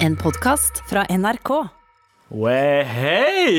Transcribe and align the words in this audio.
En 0.00 0.14
podkast 0.16 0.78
fra 0.88 1.02
NRK. 1.12 1.50
Wey, 2.32 2.84
hei! 2.88 3.50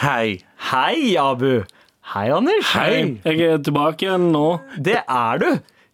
Hei. 0.00 0.38
Hei, 0.70 1.16
Abu. 1.20 1.66
Hei, 2.14 2.30
Anders. 2.32 2.70
Hei, 2.72 3.18
jeg 3.26 3.42
er 3.44 3.60
tilbake 3.60 4.06
igjen 4.06 4.30
nå. 4.32 4.46
Det 4.80 5.02
er 5.02 5.42
du. 5.42 5.50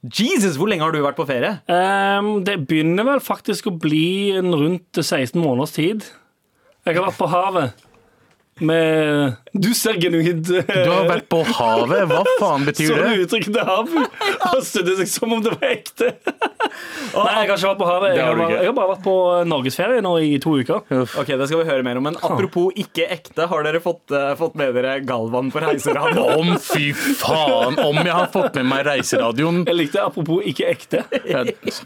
Jesus, 0.06 0.54
hvor 0.54 0.70
lenge 0.70 0.86
har 0.86 0.94
du 0.94 1.00
vært 1.02 1.18
på 1.18 1.26
ferie? 1.26 1.56
Um, 1.66 2.44
det 2.46 2.60
begynner 2.70 3.08
vel 3.10 3.24
faktisk 3.26 3.72
å 3.72 3.74
bli 3.74 4.30
en 4.38 4.54
rundt 4.54 5.02
16 5.02 5.34
måneders 5.42 5.74
tid. 5.74 6.06
Jeg 6.86 7.00
har 7.00 7.08
vært 7.08 7.18
på 7.18 7.30
havet 7.34 7.82
med 8.62 9.34
Du 9.52 9.72
ser 9.74 9.96
genuint 9.98 10.46
Du 10.46 10.90
har 10.90 11.08
vært 11.08 11.26
på 11.32 11.40
havet? 11.42 12.04
Hva 12.10 12.20
faen 12.38 12.66
betyr 12.68 12.92
Så 12.92 12.98
det? 13.00 13.06
du 13.16 13.22
uttrykket 13.24 13.56
det 13.56 13.64
hav 13.66 13.88
Han 14.46 14.60
snudde 14.62 14.94
seg 15.00 15.08
som 15.10 15.32
om 15.34 15.40
det 15.42 15.52
var 15.56 15.72
ekte. 15.72 16.10
Nei, 17.10 17.24
jeg 17.26 17.48
har 17.50 17.50
ikke 17.50 17.56
vært 17.72 17.80
på 17.80 17.88
havet. 17.88 18.12
Jeg 18.14 18.22
har 18.24 18.38
bare, 18.38 18.58
jeg 18.60 18.68
har 18.68 18.76
bare 18.76 18.90
vært 18.92 19.02
på 19.04 19.14
norgesferie 19.50 20.02
nå 20.04 20.12
i 20.22 20.30
to 20.42 20.52
uker. 20.60 20.84
Ok, 21.18 21.32
Det 21.40 21.48
skal 21.50 21.62
vi 21.62 21.66
høre 21.66 21.84
mer 21.86 21.98
om. 21.98 22.06
Men 22.06 22.18
apropos 22.22 22.76
ikke 22.78 23.08
ekte, 23.10 23.48
har 23.50 23.66
dere 23.66 23.80
fått, 23.82 24.04
eh, 24.14 24.30
fått 24.38 24.54
med 24.60 24.72
dere 24.78 24.94
Galvan 25.06 25.50
på 25.52 25.62
reiseradio? 25.64 26.28
Om 26.40 26.54
fy 26.62 26.92
faen! 26.94 27.78
Om 27.82 28.00
jeg 28.04 28.14
har 28.14 28.30
fått 28.32 28.54
med 28.60 28.68
meg 28.70 28.84
reiseradioen 28.86 29.64
Jeg 29.66 29.78
likte 29.80 30.04
apropos 30.04 30.46
ikke 30.46 30.70
ekte. 30.70 31.02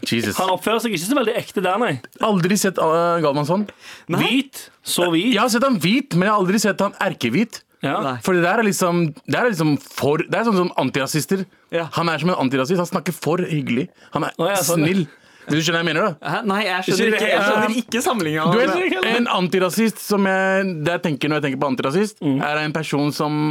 Jesus. 0.05 0.35
Han 0.37 0.53
oppfører 0.53 0.83
seg 0.85 0.95
ikke 0.95 1.07
så 1.07 1.17
veldig 1.17 1.35
ekte 1.41 1.65
der, 1.65 1.81
nei. 1.81 1.93
Aldri 2.25 2.59
sett 2.61 2.79
uh, 2.81 3.17
Galvansson. 3.25 3.65
Hvit, 4.11 4.67
så 4.85 5.09
hvit. 5.13 5.31
Jeg 5.33 5.41
har 5.41 5.51
sett 5.53 5.65
han 5.65 5.79
hvit, 5.81 6.13
men 6.15 6.29
jeg 6.29 6.35
har 6.35 6.43
aldri 6.45 6.61
sett 6.61 6.85
han 6.85 6.95
erkehvit. 7.01 7.54
Ja. 7.85 8.15
For 8.25 8.33
det 8.33 8.41
der 8.41 8.61
er 8.63 8.65
liksom 8.65 9.01
Det 9.27 9.35
er 9.37 9.49
liksom 9.51 9.75
for 9.77 10.17
Det 10.23 10.33
er 10.39 10.47
sånn 10.47 10.57
som 10.57 10.71
antirasister. 10.81 11.43
Ja. 11.75 11.83
Han 11.99 12.09
er 12.09 12.17
som 12.23 12.31
en 12.33 12.39
antirasist. 12.47 12.79
Han 12.81 12.89
snakker 12.89 13.13
for 13.13 13.43
hyggelig. 13.45 13.89
Han 14.15 14.25
er 14.25 14.33
Nå, 14.39 14.47
ja, 14.49 14.57
sånn, 14.65 14.81
snill. 14.85 15.03
Hvis 15.45 15.59
du 15.59 15.67
skjønner 15.67 15.83
hva 15.83 15.83
jeg 15.83 15.89
mener? 15.91 16.07
da 16.07 16.31
Hæ? 16.33 16.39
Nei, 16.49 16.61
jeg 16.65 16.87
skjønner 16.87 17.17
ikke, 17.19 17.29
jeg 17.29 17.43
skjønner 17.45 17.77
ikke 17.83 18.01
sammenligninga. 18.01 18.45
Du 18.49 18.57
vet, 18.63 19.07
En 19.11 19.27
antirasist 19.35 20.01
som 20.01 20.25
jeg, 20.25 20.71
det 20.87 20.95
jeg 20.95 21.03
tenker 21.03 21.29
når 21.29 21.37
jeg 21.41 21.45
tenker 21.49 21.61
på 21.61 21.69
antirasist, 21.69 22.21
er 22.25 22.61
en 22.63 22.73
person 22.73 23.13
som 23.13 23.41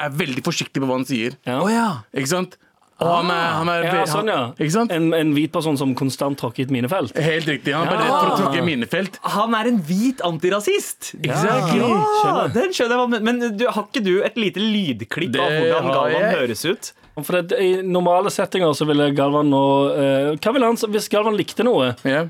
er 0.00 0.14
veldig 0.16 0.44
forsiktig 0.46 0.80
på 0.80 0.86
hva 0.88 1.00
han 1.00 1.08
sier. 1.08 1.34
Ja. 1.48 1.58
Oh, 1.60 1.68
ja. 1.72 1.88
Ikke 2.14 2.30
sant? 2.30 2.54
Er, 3.00 3.52
han 3.56 3.68
er 3.72 3.84
Ja, 3.86 4.04
sånn, 4.06 4.28
ja. 4.28 4.40
Ikke 4.60 4.72
sant? 4.74 4.92
En, 4.92 5.06
en 5.16 5.30
hvit 5.34 5.50
person 5.52 5.76
som 5.80 5.94
konstant 5.96 6.36
tråkker 6.38 6.60
i 6.60 6.66
et 6.68 6.70
minefelt. 6.74 7.16
Helt 7.16 7.46
riktig. 7.48 7.72
Han 7.74 7.86
Ja. 7.88 7.96
for 8.06 8.30
å 8.34 8.38
tråkke 8.42 8.58
i 8.60 8.64
minefelt. 8.66 9.16
Han 9.36 9.54
er 9.56 9.70
en 9.72 9.78
hvit 9.88 10.20
antirasist. 10.26 11.14
Exactly. 11.22 11.80
Ja, 11.80 12.46
den 12.52 12.74
skjønner 12.76 13.00
jeg. 13.00 13.10
Men, 13.16 13.24
men 13.40 13.56
du, 13.56 13.64
har 13.72 13.86
ikke 13.88 14.02
du 14.04 14.22
et 14.22 14.36
lite 14.36 14.60
lydklipp 14.60 15.36
av 15.40 15.48
hvordan 15.56 15.88
Galvan 15.94 16.12
jeg. 16.20 16.34
høres 16.38 16.64
ut? 16.68 16.92
For 17.20 17.40
det, 17.42 17.56
I 17.60 17.82
normale 17.84 18.30
settinger 18.32 18.72
så 18.76 18.86
ville 18.88 19.10
Galvan 19.16 19.50
nå 19.52 19.64
uh, 19.92 20.28
Hva 20.40 20.52
ville 20.54 20.68
han 20.70 20.78
Hvis 20.94 21.08
Galvan 21.12 21.34
likte 21.36 21.64
noe, 21.66 21.90
yeah. 22.06 22.28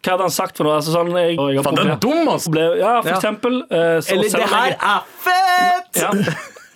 hva 0.00 0.14
hadde 0.16 0.24
han 0.26 0.32
sagt 0.34 0.56
for 0.58 0.66
noe? 0.66 0.78
Altså, 0.80 0.90
sånn, 0.96 1.12
jeg, 1.14 1.36
jeg 1.36 1.60
har 1.60 1.66
Faen, 1.68 1.76
det 1.78 1.84
er 1.92 2.00
dum, 2.02 2.26
altså! 2.32 2.50
Ja, 2.80 2.96
for 3.02 3.12
Ja. 3.12 3.18
eksempel. 3.20 3.60
Uh, 3.70 4.00
så, 4.02 4.16
Eller 4.16 4.34
det 4.34 4.48
her 4.50 4.66
jeg- 4.72 4.78
er 4.80 5.00
fett! 5.28 6.02
ja, 6.02 6.10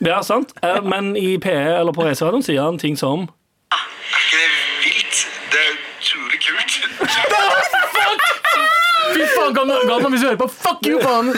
ja, 0.05 0.21
sant. 0.23 0.53
Eh, 0.63 0.81
men 0.83 1.15
i 1.17 1.37
PE 1.43 1.55
eller 1.81 1.93
på 1.93 2.05
reiseradioen 2.07 2.43
sier 2.47 2.63
han 2.63 2.79
ting 2.79 2.97
som 2.97 3.27
Er 3.75 3.85
ikke 4.19 4.39
det 4.39 4.51
vilt? 4.85 5.23
Det 5.53 5.63
er 5.63 5.73
utrolig 5.99 6.39
kult. 6.45 6.73
Fy 9.15 9.25
faen, 9.35 9.55
Galvan, 9.57 10.13
hvis 10.13 10.21
du 10.23 10.27
hører 10.29 10.41
på, 10.41 10.49
fuck 10.53 10.85
you, 10.87 10.99
faen! 11.03 11.33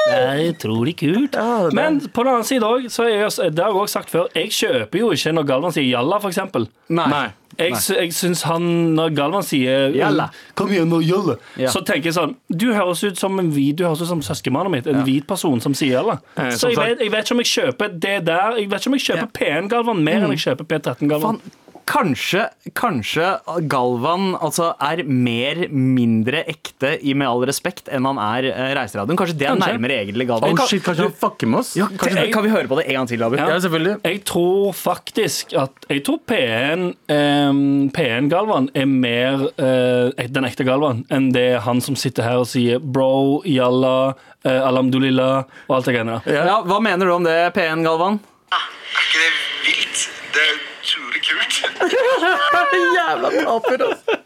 Det 0.00 0.16
er 0.16 0.38
utrolig 0.50 0.94
kult. 0.98 1.32
det- 1.36 1.74
Men 1.76 2.00
på 2.00 2.22
den 2.24 2.32
annen 2.32 2.44
side 2.48 2.64
òg, 2.66 2.88
så 2.90 3.04
er 3.04 3.28
det 3.50 3.62
har 3.62 3.70
jeg 3.70 3.76
også 3.82 3.92
sagt 3.92 4.10
før, 4.10 4.26
jeg 4.34 4.48
kjøper 4.50 4.98
jo 4.98 5.10
ikke 5.12 5.32
når 5.36 5.46
Galvan 5.46 5.72
sier 5.76 5.84
jalla, 5.90 6.18
for 6.18 6.30
eksempel. 6.32 6.66
Nei. 6.88 7.28
Jeg, 7.60 7.76
sy- 7.84 7.96
jeg 7.98 8.12
syns 8.16 8.42
han, 8.48 8.64
når 8.96 9.12
Galvan 9.18 9.44
sier 9.46 9.92
Jalla. 9.94 10.30
Kom 10.58 10.72
igjen 10.72 10.88
nå, 10.90 11.00
jalla. 11.04 11.36
Ja. 11.60 11.68
Så 11.70 11.82
tenker 11.84 12.08
jeg 12.10 12.16
sånn 12.16 12.34
Du 12.48 12.70
høres 12.74 13.04
ut 13.04 13.18
som 13.20 13.38
en 13.42 13.50
hvit 13.52 13.76
Du 13.76 13.84
høres 13.84 14.00
ut 14.02 14.08
som 14.10 14.22
søskenbarnet 14.24 14.70
mitt 14.78 14.86
En 14.90 15.02
hvit 15.06 15.26
person 15.28 15.60
som 15.60 15.74
sier 15.76 15.98
jalla. 16.00 16.18
Eh, 16.36 16.50
Så 16.56 16.72
jeg 16.72 16.78
vet, 16.80 17.00
jeg 17.04 17.12
vet 17.12 17.24
ikke 17.28 17.36
om 17.38 17.42
jeg 17.44 17.52
kjøper 17.54 17.94
det 18.06 18.16
der 18.26 18.56
Jeg 18.58 18.70
vet 18.72 18.80
ikke 18.80 18.92
om 18.94 18.98
jeg 18.98 19.06
kjøper 19.10 19.32
P1-Galvan 19.40 20.02
Mer 20.10 20.24
enn 20.26 20.34
jeg 20.38 20.44
kjøper 20.48 20.64
P13-Galvan 20.74 21.40
Faen, 21.40 21.58
kanskje, 21.90 22.44
kanskje 22.78 23.26
Galvan 23.70 24.34
altså, 24.38 24.70
er 24.82 25.02
mer 25.06 25.64
mindre 25.72 26.44
ekte 26.50 26.94
i 27.02 27.14
Med 27.18 27.28
all 27.28 27.44
respekt 27.48 27.90
enn 27.90 28.06
han 28.08 28.20
er 28.22 28.48
eh, 28.50 28.70
reiseradioen. 28.78 29.18
Kanskje 29.18 29.36
det 29.40 29.48
er 29.48 29.54
Kanskje. 29.54 29.74
nærmere 29.74 29.98
egentlig 30.04 30.28
Galvan. 30.30 30.54
Oh 30.54 30.70
shit, 30.70 30.84
kanskje 30.86 31.08
han 31.08 31.16
fucker 31.24 31.50
med 31.50 31.62
oss? 31.62 31.72
ja, 31.78 31.88
kanskje, 31.90 32.26
kan 32.34 32.46
vi 32.46 32.52
høre 32.54 32.70
på 32.70 32.78
det 32.78 32.86
en 32.88 33.00
gang 33.00 33.10
til, 33.10 33.24
Abu? 33.26 33.38
Ja. 33.40 33.48
Ja, 33.50 33.58
selvfølgelig. 33.64 33.96
Jeg 34.06 34.22
tror 34.28 34.72
faktisk 34.76 35.54
at 35.58 35.86
Jeg 35.90 36.04
tror 36.06 36.20
P1 36.30 36.86
ehm, 37.10 37.90
P1-Galvan 37.96 38.70
er 38.74 38.86
mer 38.86 39.46
eh, 39.58 40.28
den 40.30 40.46
ekte 40.48 40.66
Galvan 40.68 41.04
enn 41.10 41.30
det 41.34 41.46
er 41.56 41.64
han 41.66 41.82
som 41.84 41.98
sitter 41.98 42.26
her 42.26 42.42
og 42.44 42.48
sier 42.50 42.80
bro, 42.80 43.42
jalla, 43.46 44.14
uh, 44.46 44.60
alhamdulillah 44.68 45.44
og 45.68 45.76
alt 45.76 45.88
det 45.88 45.96
greiene 45.96 46.18
der. 46.20 46.40
Ja, 46.50 46.58
hva 46.66 46.80
mener 46.84 47.08
du 47.08 47.14
om 47.16 47.26
det, 47.26 47.38
P1 47.56 47.84
Galvan? 47.86 48.20
Er 48.54 48.66
ikke 49.04 49.22
det 49.22 49.30
vilt? 49.68 50.08
Det 50.34 50.48
er. 50.48 50.69
Jævla 52.96 53.30
taper, 53.44 53.84
altså. 53.84 54.18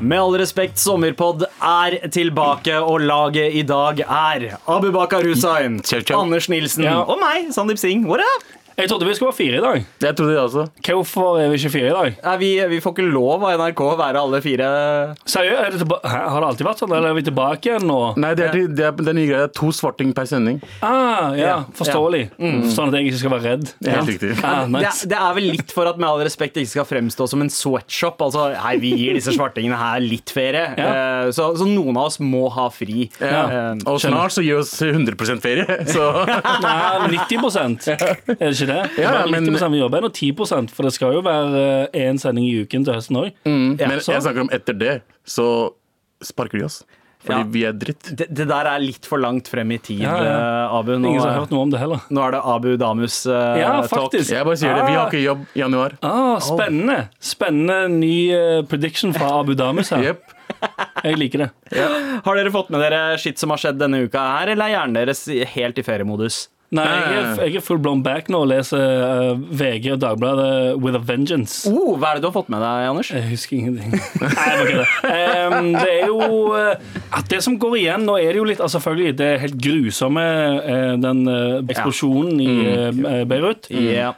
Med 0.00 0.16
all 0.20 0.34
respekt, 0.40 0.78
Sommerpod 0.80 1.42
er 1.60 1.98
tilbake, 2.12 2.72
og 2.80 3.02
laget 3.04 3.52
i 3.60 3.62
dag 3.68 4.00
er 4.00 4.46
Abubakar 4.66 5.26
ciao. 6.02 6.20
Anders 6.22 6.48
Nilsen 6.48 6.84
Ja. 6.84 7.02
og 7.02 7.18
meg, 7.20 7.52
Sandeep 7.52 7.78
Singh. 7.78 8.08
What 8.08 8.20
up? 8.24 8.59
Jeg 8.78 8.88
trodde 8.88 9.06
vi 9.08 9.14
skulle 9.16 9.30
være 9.32 9.38
fire 9.40 9.56
i 9.58 9.62
dag. 9.64 9.84
Jeg 10.04 10.16
trodde 10.16 10.32
det 10.34 10.40
også. 10.40 10.62
Hvorfor 10.86 11.38
er 11.42 11.48
vi 11.52 11.58
ikke 11.60 11.70
fire 11.74 11.88
i 11.90 11.94
dag? 11.96 12.14
Nei, 12.24 12.36
vi, 12.40 12.48
vi 12.70 12.78
får 12.80 12.94
ikke 12.94 13.06
lov 13.12 13.44
av 13.44 13.58
NRK 13.60 13.80
å 13.84 13.96
være 13.98 14.22
alle 14.22 14.40
fire. 14.44 14.68
Seriøst, 15.28 15.60
er 15.66 15.76
det 15.76 15.98
Har 16.10 16.38
det 16.40 16.48
alltid 16.50 16.66
vært 16.68 16.80
sånn, 16.84 16.94
eller 16.96 17.10
er 17.12 17.18
vi 17.18 17.24
tilbake 17.26 17.70
igjen 17.70 17.84
nå? 17.90 17.98
Nei, 18.20 18.30
det 18.38 18.46
er, 18.46 18.54
til- 18.56 18.70
det 18.78 18.86
er, 18.88 18.94
det 19.00 19.12
er 19.12 19.18
nye 19.18 19.28
greier. 19.30 19.50
To 19.60 19.68
svarting 19.76 20.14
per 20.16 20.28
sending. 20.30 20.60
Ah, 20.82 21.32
ja, 21.36 21.46
Ja. 21.50 21.56
Forståelig. 21.76 22.22
Sånn 22.72 22.88
at 22.92 22.96
jeg 23.00 23.10
ikke 23.10 23.20
skal 23.24 23.34
være 23.34 23.44
redd. 23.50 23.72
Helt 23.90 24.10
riktig. 24.14 24.32
Ah, 24.44 24.62
Det, 24.64 24.72
nice. 24.78 25.08
det 25.10 25.18
er 25.18 25.34
vel 25.36 25.48
litt 25.56 25.72
for 25.76 25.90
at 25.90 25.98
med 26.00 26.08
all 26.08 26.22
respekt 26.24 26.54
det 26.56 26.64
ikke 26.64 26.74
skal 26.78 26.88
fremstå 26.88 27.28
som 27.34 27.42
en 27.44 27.50
sweatshop. 27.52 28.20
Altså, 28.28 28.48
hei, 28.64 28.76
vi 28.82 28.94
gir 28.96 29.18
disse 29.18 29.34
svartingene 29.36 29.76
her 29.80 30.00
litt 30.04 30.30
ferie. 30.34 30.66
Ja. 30.78 30.90
Uh, 31.26 31.30
Så, 31.34 31.50
så 31.60 31.66
noen 31.68 31.96
av 32.00 32.08
oss 32.10 32.18
må 32.22 32.46
ha 32.54 32.68
fri. 32.72 33.08
Ja. 33.20 33.42
Eh, 33.74 33.84
Og 33.88 34.00
snart 34.02 34.32
så 34.34 34.42
gir 34.44 34.56
vi 34.58 34.62
oss 34.64 34.72
100% 34.82 35.40
ferie. 35.44 35.66
Så 35.90 36.06
Nei, 36.64 37.10
90 37.12 37.88
Er 37.90 38.34
det 38.40 38.50
ikke 38.54 38.59
det? 38.66 38.90
Ja, 38.98 39.10
Bare 39.12 39.30
men- 39.30 39.44
90 39.46 39.70
Vi 39.70 39.78
jobber 39.80 40.04
og 40.04 40.12
10% 40.12 40.70
for 40.70 40.82
det 40.84 40.92
skal 40.92 41.12
jo 41.14 41.22
være 41.22 41.88
én 41.94 42.18
sending 42.20 42.44
i 42.46 42.62
uken 42.64 42.84
til 42.84 42.94
høsten 42.94 43.16
òg. 43.16 43.32
Men 43.44 43.78
jeg 43.78 44.00
snakker 44.22 44.40
om 44.40 44.50
etter 44.52 44.76
det, 44.78 45.02
så 45.26 45.72
sparker 46.22 46.58
de 46.58 46.64
oss. 46.64 46.82
Fordi 47.20 47.36
Ja. 47.38 47.44
vi 47.52 47.64
er 47.68 47.72
dritt. 47.76 48.16
det, 48.16 48.26
det 48.32 48.48
der 48.48 48.64
er 48.64 48.78
litt 48.80 49.04
for 49.04 49.18
langt 49.18 49.46
frem 49.46 49.70
i 49.72 49.76
tid, 49.76 49.98
Ja, 50.00 50.14
ja. 50.24 50.30
eh, 50.68 50.74
Abu. 50.78 50.92
Nå, 50.96 51.06
Ingen 51.10 51.20
som 51.20 51.28
har 51.30 51.40
hørt 51.40 51.50
noe 51.50 51.60
om 51.66 51.70
det 51.70 51.78
heller. 51.78 52.00
nå 52.10 52.22
er 52.26 52.30
det 52.32 52.40
Abu 52.42 52.76
Damus 52.78 53.26
uh, 53.26 53.58
Ja, 53.60 53.82
talk. 53.82 54.12
Jeg 54.14 54.42
bare 54.42 54.56
sier 54.56 54.74
det. 54.74 54.86
Vi 54.88 54.94
har 54.96 55.10
ikke 55.10 55.22
jobb 55.22 55.44
i 55.54 55.60
januar. 55.60 55.98
Ah, 56.02 56.38
spennende. 56.40 57.10
Spennende 57.20 57.90
ny 57.90 58.32
uh, 58.32 58.62
prediction 58.62 59.12
fra 59.12 59.38
Abu 59.40 59.52
Damus 59.54 59.90
her. 59.90 60.02
yep. 60.02 60.22
Jeg 61.04 61.16
liker 61.18 61.38
det. 61.44 61.50
Har 62.24 62.34
dere 62.36 62.50
fått 62.50 62.70
med 62.70 62.80
dere 62.80 63.16
skitt 63.18 63.38
som 63.38 63.50
har 63.50 63.58
skjedd 63.58 63.76
denne 63.78 64.00
uka 64.08 64.18
her, 64.18 64.48
eller 64.48 64.64
er 64.64 64.74
hjernen 64.78 64.94
deres 64.94 65.26
helt 65.54 65.78
i 65.78 65.82
feriemodus? 65.82 66.48
Nei, 66.70 66.84
jeg 66.86 67.14
er, 67.18 67.40
jeg 67.48 67.58
er 67.58 67.62
full 67.66 67.80
blown 67.82 68.02
back 68.06 68.28
nå 68.30 68.44
og 68.44 68.50
leser 68.52 68.78
eh, 68.78 69.40
VG 69.58 69.88
og 69.96 70.02
Dagbladet 70.04 70.76
with 70.78 70.94
a 70.94 71.00
vengeance. 71.02 71.64
Oh, 71.66 71.96
hva 71.98 72.12
er 72.12 72.20
det 72.20 72.22
du 72.22 72.28
har 72.28 72.36
fått 72.36 72.52
med 72.52 72.62
deg, 72.62 72.84
Anders? 72.92 73.10
Jeg 73.10 73.26
husker 73.26 73.56
ingenting. 73.58 73.96
Nei, 74.22 74.46
jeg 74.46 74.68
kødder. 74.68 74.94
Em, 75.10 75.72
det 75.74 75.96
er 75.96 76.06
jo 76.12 76.38
eh, 76.54 76.94
at 77.18 77.26
Det 77.30 77.40
som 77.42 77.56
går 77.60 77.74
igjen 77.80 78.04
Nå 78.06 78.14
er 78.20 78.30
det 78.30 78.38
jo 78.38 78.46
litt 78.46 78.60
altså 78.62 78.78
Selvfølgelig, 78.78 79.16
det 79.18 79.26
er 79.26 79.42
helt 79.42 79.58
grusomme, 79.60 80.22
eh, 80.60 80.94
den 81.02 81.24
ja. 81.26 81.40
eksplosjonen 81.74 82.38
i 82.40 83.24
Beirut. 83.28 83.66
Yeah. 83.70 84.14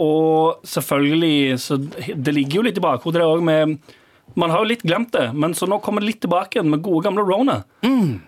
Og 0.00 0.62
selvfølgelig 0.66 1.58
Så 1.60 1.80
det 1.82 2.34
ligger 2.34 2.60
jo 2.60 2.66
litt 2.68 2.78
i 2.78 2.84
bakhodet, 2.84 3.20
det 3.20 3.26
òg, 3.26 3.42
med 3.44 3.96
man 4.34 4.50
har 4.50 4.58
jo 4.62 4.68
litt 4.70 4.82
glemt 4.82 5.12
det, 5.12 5.32
men 5.34 5.54
så 5.54 5.66
nå 5.66 5.80
kommer 5.82 6.00
det 6.00 6.06
litt 6.12 6.20
tilbake 6.20 6.58
igjen 6.58 6.68
med 6.70 6.82
gode 6.82 7.04
gamle 7.08 7.24
Rona. 7.26 7.62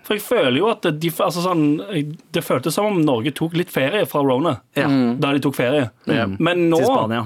For 0.03 0.15
jeg 0.17 0.23
føler 0.25 0.57
jo 0.57 0.69
at 0.71 0.81
de, 0.99 1.09
altså 1.11 1.43
sånn, 1.45 1.61
Det 2.31 2.43
føltes 2.43 2.73
som 2.73 2.85
om 2.85 3.01
Norge 3.05 3.31
tok 3.37 3.53
litt 3.53 3.69
ferie 3.71 4.05
fra 4.09 4.21
Rona 4.25 4.57
Ja. 4.75 4.87
da 5.19 5.31
de 5.31 5.39
tok 5.39 5.55
ferie. 5.55 5.89
Mm. 6.07 6.37
Men 6.39 6.69
nå 6.69 6.77
Til 6.81 6.85
Spania. 6.85 7.25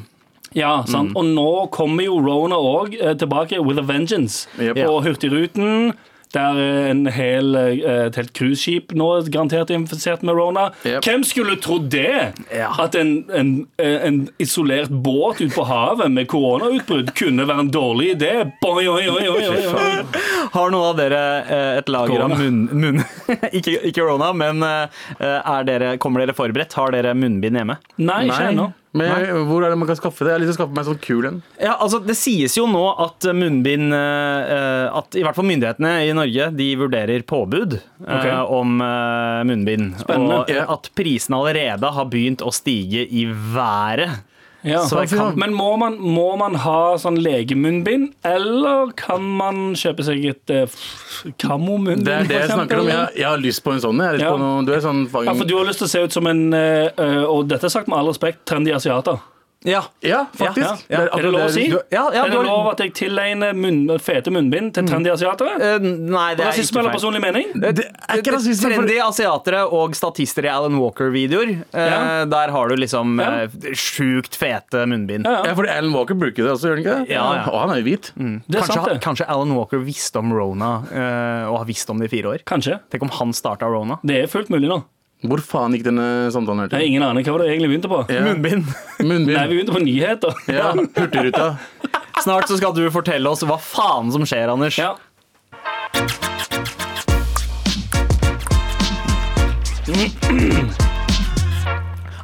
ja, 0.53 0.83
sant. 0.87 1.15
Og 1.15 1.25
nå 1.25 1.69
kommer 1.71 2.03
jo 2.03 2.19
Rona 2.19 2.55
òg 2.55 2.97
tilbake 3.17 3.59
with 3.63 3.79
a 3.79 3.81
vengeance. 3.83 4.47
Yep. 4.59 4.75
På 4.85 5.01
Hurtigruten. 5.03 5.93
Der 6.35 6.59
er 6.59 6.89
en 6.91 7.05
hel, 7.15 7.55
eh, 7.55 8.05
et 8.05 8.17
helt 8.19 8.33
cruiseskip 8.35 8.91
nå 8.97 9.07
er 9.17 9.29
garantert 9.31 9.71
infisert 9.73 10.23
med 10.25 10.35
Rona. 10.35 10.67
Yep. 10.83 11.05
Hvem 11.07 11.23
skulle 11.27 11.55
trodd 11.63 11.87
det? 11.93 12.33
Ja. 12.51 12.71
At 12.81 12.95
en, 12.99 13.13
en, 13.33 13.53
en 13.79 14.19
isolert 14.41 14.91
båt 14.91 15.39
ute 15.41 15.53
på 15.55 15.65
havet 15.67 16.11
med 16.11 16.27
koronautbrudd 16.31 17.13
kunne 17.17 17.47
være 17.47 17.67
en 17.67 17.71
dårlig 17.73 18.11
idé? 18.17 18.33
Boy, 18.61 18.87
oi, 18.91 19.07
oi, 19.09 19.27
oi. 19.31 19.43
Har 20.55 20.73
noen 20.73 20.91
av 20.91 20.99
dere 20.99 21.23
eh, 21.43 21.71
et 21.79 21.91
lager 21.91 22.17
Corona. 22.17 22.35
av 22.35 22.43
munn... 22.43 22.65
munn 22.71 23.03
ikke, 23.57 23.79
ikke 23.79 24.01
corona, 24.01 24.31
men 24.35 24.63
eh, 24.65 25.05
er 25.23 25.67
dere, 25.67 25.95
kommer 26.01 26.23
dere 26.23 26.35
forberedt? 26.37 26.75
Har 26.77 26.95
dere 26.95 27.15
munnbind 27.17 27.61
hjemme? 27.61 27.79
Nei, 28.01 28.25
ikke 28.27 28.49
ennå. 28.51 28.71
Men 28.95 29.09
jeg, 29.25 29.39
hvor 29.49 29.65
er 29.65 29.73
det 29.73 29.77
man 29.81 29.89
kan 29.89 29.97
skaffe 29.99 30.23
det? 30.23 30.31
Jeg 30.31 30.37
har 30.37 30.43
lyst 30.43 30.51
til 30.53 30.55
å 30.55 30.59
skaffe 30.61 30.77
meg 30.77 30.87
sånn 30.87 30.99
kul 31.03 31.27
en. 31.29 31.39
Ja, 31.59 31.73
altså 31.83 31.99
Det 32.05 32.15
sies 32.17 32.55
jo 32.55 32.65
nå 32.71 32.83
at 33.03 33.27
munnbind 33.35 33.91
eh, 33.95 34.85
At 34.95 35.17
i 35.19 35.23
hvert 35.25 35.35
fall 35.35 35.47
myndighetene 35.49 35.91
i 36.07 36.13
Norge 36.15 36.47
De 36.55 36.67
vurderer 36.79 37.25
påbud 37.27 37.75
eh, 37.75 38.13
Ok. 38.15 38.27
om 38.55 38.77
eh, 38.85 39.41
munnbind. 39.51 39.97
Spennende. 40.05 40.39
Og 40.45 40.53
eh, 40.53 40.63
at 40.77 40.89
prisene 40.95 41.41
allerede 41.41 41.91
har 41.97 42.07
begynt 42.11 42.43
å 42.45 42.53
stige 42.55 43.03
i 43.03 43.25
været. 43.27 44.21
Ja. 44.65 44.81
Kan- 44.89 45.37
Men 45.39 45.53
må 45.53 45.75
man, 45.77 45.97
må 46.01 46.35
man 46.41 46.55
ha 46.63 46.95
sånn 46.97 47.19
legemunnbind, 47.21 48.13
eller 48.25 48.91
kan 48.97 49.21
man 49.21 49.75
kjøpe 49.77 50.05
seg 50.07 50.25
et 50.31 50.53
uh, 50.55 50.79
kamomunnbind? 51.41 52.05
Det 52.07 52.13
er 52.13 52.29
det 52.29 52.39
jeg 52.41 52.49
snakker 52.53 52.81
om. 52.81 52.89
Jeg, 52.89 53.13
jeg 53.21 53.29
har 53.29 53.41
lyst 53.41 53.63
på 53.65 53.75
en 53.75 53.83
sånn. 53.83 54.01
Ja. 54.19 54.31
på 54.33 54.41
noe, 54.41 54.65
du 54.65 54.73
sånn 54.81 55.05
Ja, 55.25 55.33
du 55.33 55.55
har 55.57 55.69
lyst 55.69 55.83
til 55.83 55.89
å 55.89 55.93
se 55.93 56.03
ut 56.07 56.17
som 56.17 56.27
en, 56.27 56.43
eh, 56.53 56.89
eh, 56.97 57.23
og 57.23 57.47
dette 57.51 57.69
er 57.69 57.73
sagt 57.73 57.87
med 57.91 57.99
all 57.99 58.09
respekt, 58.09 58.45
trendy 58.49 58.73
asiater. 58.75 59.21
Ja, 59.65 59.81
Ja, 60.05 60.25
faktisk. 60.37 60.85
Ja, 60.89 61.01
ja. 61.01 61.17
Er 61.17 61.21
det 61.25 61.31
lov 61.33 61.41
å 61.47 61.49
si? 61.51 61.67
du- 61.69 61.79
ja, 61.91 62.03
ja 62.13 62.23
er 62.25 62.29
det 62.29 62.37
har- 62.37 62.45
lov 62.45 62.67
at 62.71 62.77
jeg 62.83 62.93
tilegner 62.93 63.53
munn, 63.57 63.87
fete 63.99 64.29
munnbind 64.31 64.73
til 64.75 64.83
trendy 64.85 65.09
asiatere? 65.09 65.55
Uh, 65.57 65.79
Nei, 65.81 66.35
det 66.35 66.45
er 66.45 66.51
ikke 66.53 66.73
feil. 66.83 66.89
personlig 66.93 67.21
mening? 67.21 67.47
Det 67.59 67.85
er 67.85 68.21
ikke 68.21 68.33
rasisme. 68.35 68.69
Trendy 68.75 68.99
asiatere 69.01 69.63
og 69.71 69.95
statister 69.97 70.45
i 70.45 70.49
Alan 70.53 70.77
Walker-videoer. 70.79 71.63
Eh, 71.73 71.89
Ja. 71.89 72.25
Der 72.25 72.51
har 72.51 72.67
du 72.69 72.75
liksom 72.75 73.19
Ja. 73.19 73.43
eh, 73.43 73.47
sjukt 73.73 74.35
fete 74.37 74.85
munnbind. 74.87 75.25
Ja, 75.25 75.31
ja. 75.41 75.43
Ja, 75.49 75.53
fordi 75.55 75.69
Alan 75.69 75.93
Walker 75.93 76.13
bruker 76.15 76.43
det 76.43 76.51
også, 76.51 76.69
gjør 76.69 76.75
han 76.75 76.83
ikke 76.85 76.99
det? 77.07 77.09
Ja, 77.15 77.33
ja. 77.33 77.43
Og 77.51 77.59
han 77.61 77.69
er 77.71 77.81
jo 77.81 77.83
hvit. 77.89 78.11
Det 78.15 78.55
er 78.55 78.61
Kanskje, 78.61 78.73
sant, 78.73 78.89
det. 78.89 79.01
kanskje 79.01 79.25
Alan 79.29 79.55
Walker 79.55 79.79
visste 79.79 80.17
om 80.19 80.31
Rona 80.31 80.83
eh, 80.91 81.49
og 81.49 81.57
har 81.59 81.65
visst 81.65 81.89
om 81.89 81.97
det 81.99 82.11
i 82.11 82.15
fire 82.21 82.33
år. 82.35 82.43
Kanskje. 82.45 82.79
Tenk 82.91 83.01
om 83.03 83.09
han 83.09 83.33
starta 83.33 83.65
Rona. 83.65 83.97
Det 84.05 84.23
er 84.23 84.27
fullt 84.27 84.49
mulig 84.49 84.69
nå. 84.69 84.83
Hvor 85.23 85.39
faen 85.41 85.73
gikk 85.73 85.85
denne 85.87 86.05
samtalen 86.33 86.59
her 86.65 86.67
Jeg 86.67 86.75
har 86.75 86.83
til? 86.83 86.89
ingen 86.91 87.03
aning 87.07 87.25
hva 87.25 87.31
var 87.37 87.43
det 87.45 87.47
egentlig 87.53 87.69
begynte 87.71 87.89
på. 87.89 87.99
Ja. 88.13 88.21
Munnbind. 88.27 88.67
Munnbind. 88.99 89.37
Nei, 89.37 89.45
vi 89.47 89.55
begynte 89.57 89.73
på 89.77 89.83
nyheter. 89.85 90.41
Ja, 90.51 90.73
Hurtigruta. 90.75 91.47
Snart 92.21 92.47
så 92.51 92.57
skal 92.59 92.75
du 92.77 92.83
fortelle 92.93 93.29
oss 93.31 93.41
hva 93.47 93.57
faen 93.61 94.11
som 94.13 94.25
skjer, 94.27 94.51
Anders. 94.53 94.77
Ja. 94.77 94.95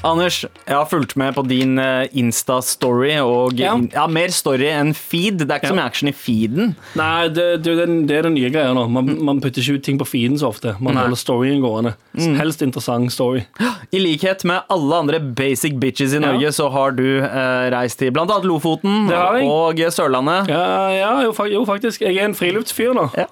Anders, 0.03 0.39
jeg 0.65 0.73
har 0.73 0.87
fulgt 0.89 1.13
med 1.19 1.35
på 1.37 1.43
din 1.45 1.77
eh, 1.79 2.07
Insta-story. 2.17 3.13
Og 3.21 3.53
Ja. 3.59 3.75
ja. 3.93 4.07
mer 4.09 4.33
story 4.33 4.65
enn 4.71 4.93
feed. 4.97 5.43
Det 5.43 5.51
er 5.51 5.59
ikke 5.61 5.71
så 5.73 5.77
mye 5.77 5.85
action 5.85 6.09
i 6.09 6.13
feeden. 6.15 6.73
Nei, 6.97 7.27
det, 7.29 7.45
det, 7.63 7.75
det, 7.77 7.85
det 8.09 8.17
er 8.17 8.25
den 8.27 8.33
nye 8.37 8.49
greia 8.53 8.73
nå. 8.73 8.87
Man, 8.89 9.11
man 9.23 9.41
putter 9.43 9.61
ikke 9.61 9.77
ut 9.77 9.85
ting 9.85 9.99
på 10.01 10.07
feeden 10.09 10.39
så 10.41 10.49
ofte. 10.49 10.73
Man 10.81 10.97
holder 10.97 11.19
storyen 11.21 11.61
gående. 11.61 11.93
Helst 12.39 12.63
interessant 12.65 13.13
story. 13.13 13.45
I 13.93 14.01
likhet 14.01 14.43
med 14.49 14.65
alle 14.73 15.03
andre 15.05 15.19
basic 15.21 15.77
bitches 15.81 16.15
i 16.15 16.19
Ja. 16.21 16.25
Norge, 16.31 16.51
så 16.55 16.69
har 16.73 16.97
du 16.97 17.05
eh, 17.21 17.69
reist 17.73 17.99
til 18.01 18.11
annet 18.17 18.45
Lofoten 18.45 19.09
og 19.45 19.79
Sørlandet. 19.93 20.49
Ja, 20.49 20.89
ja 20.93 21.13
jo, 21.27 21.33
jo, 21.49 21.63
faktisk. 21.65 22.01
Jeg 22.01 22.17
er 22.17 22.25
en 22.29 22.37
friluftsfyr 22.37 22.93
nå. 22.97 23.09
Ja. 23.17 23.29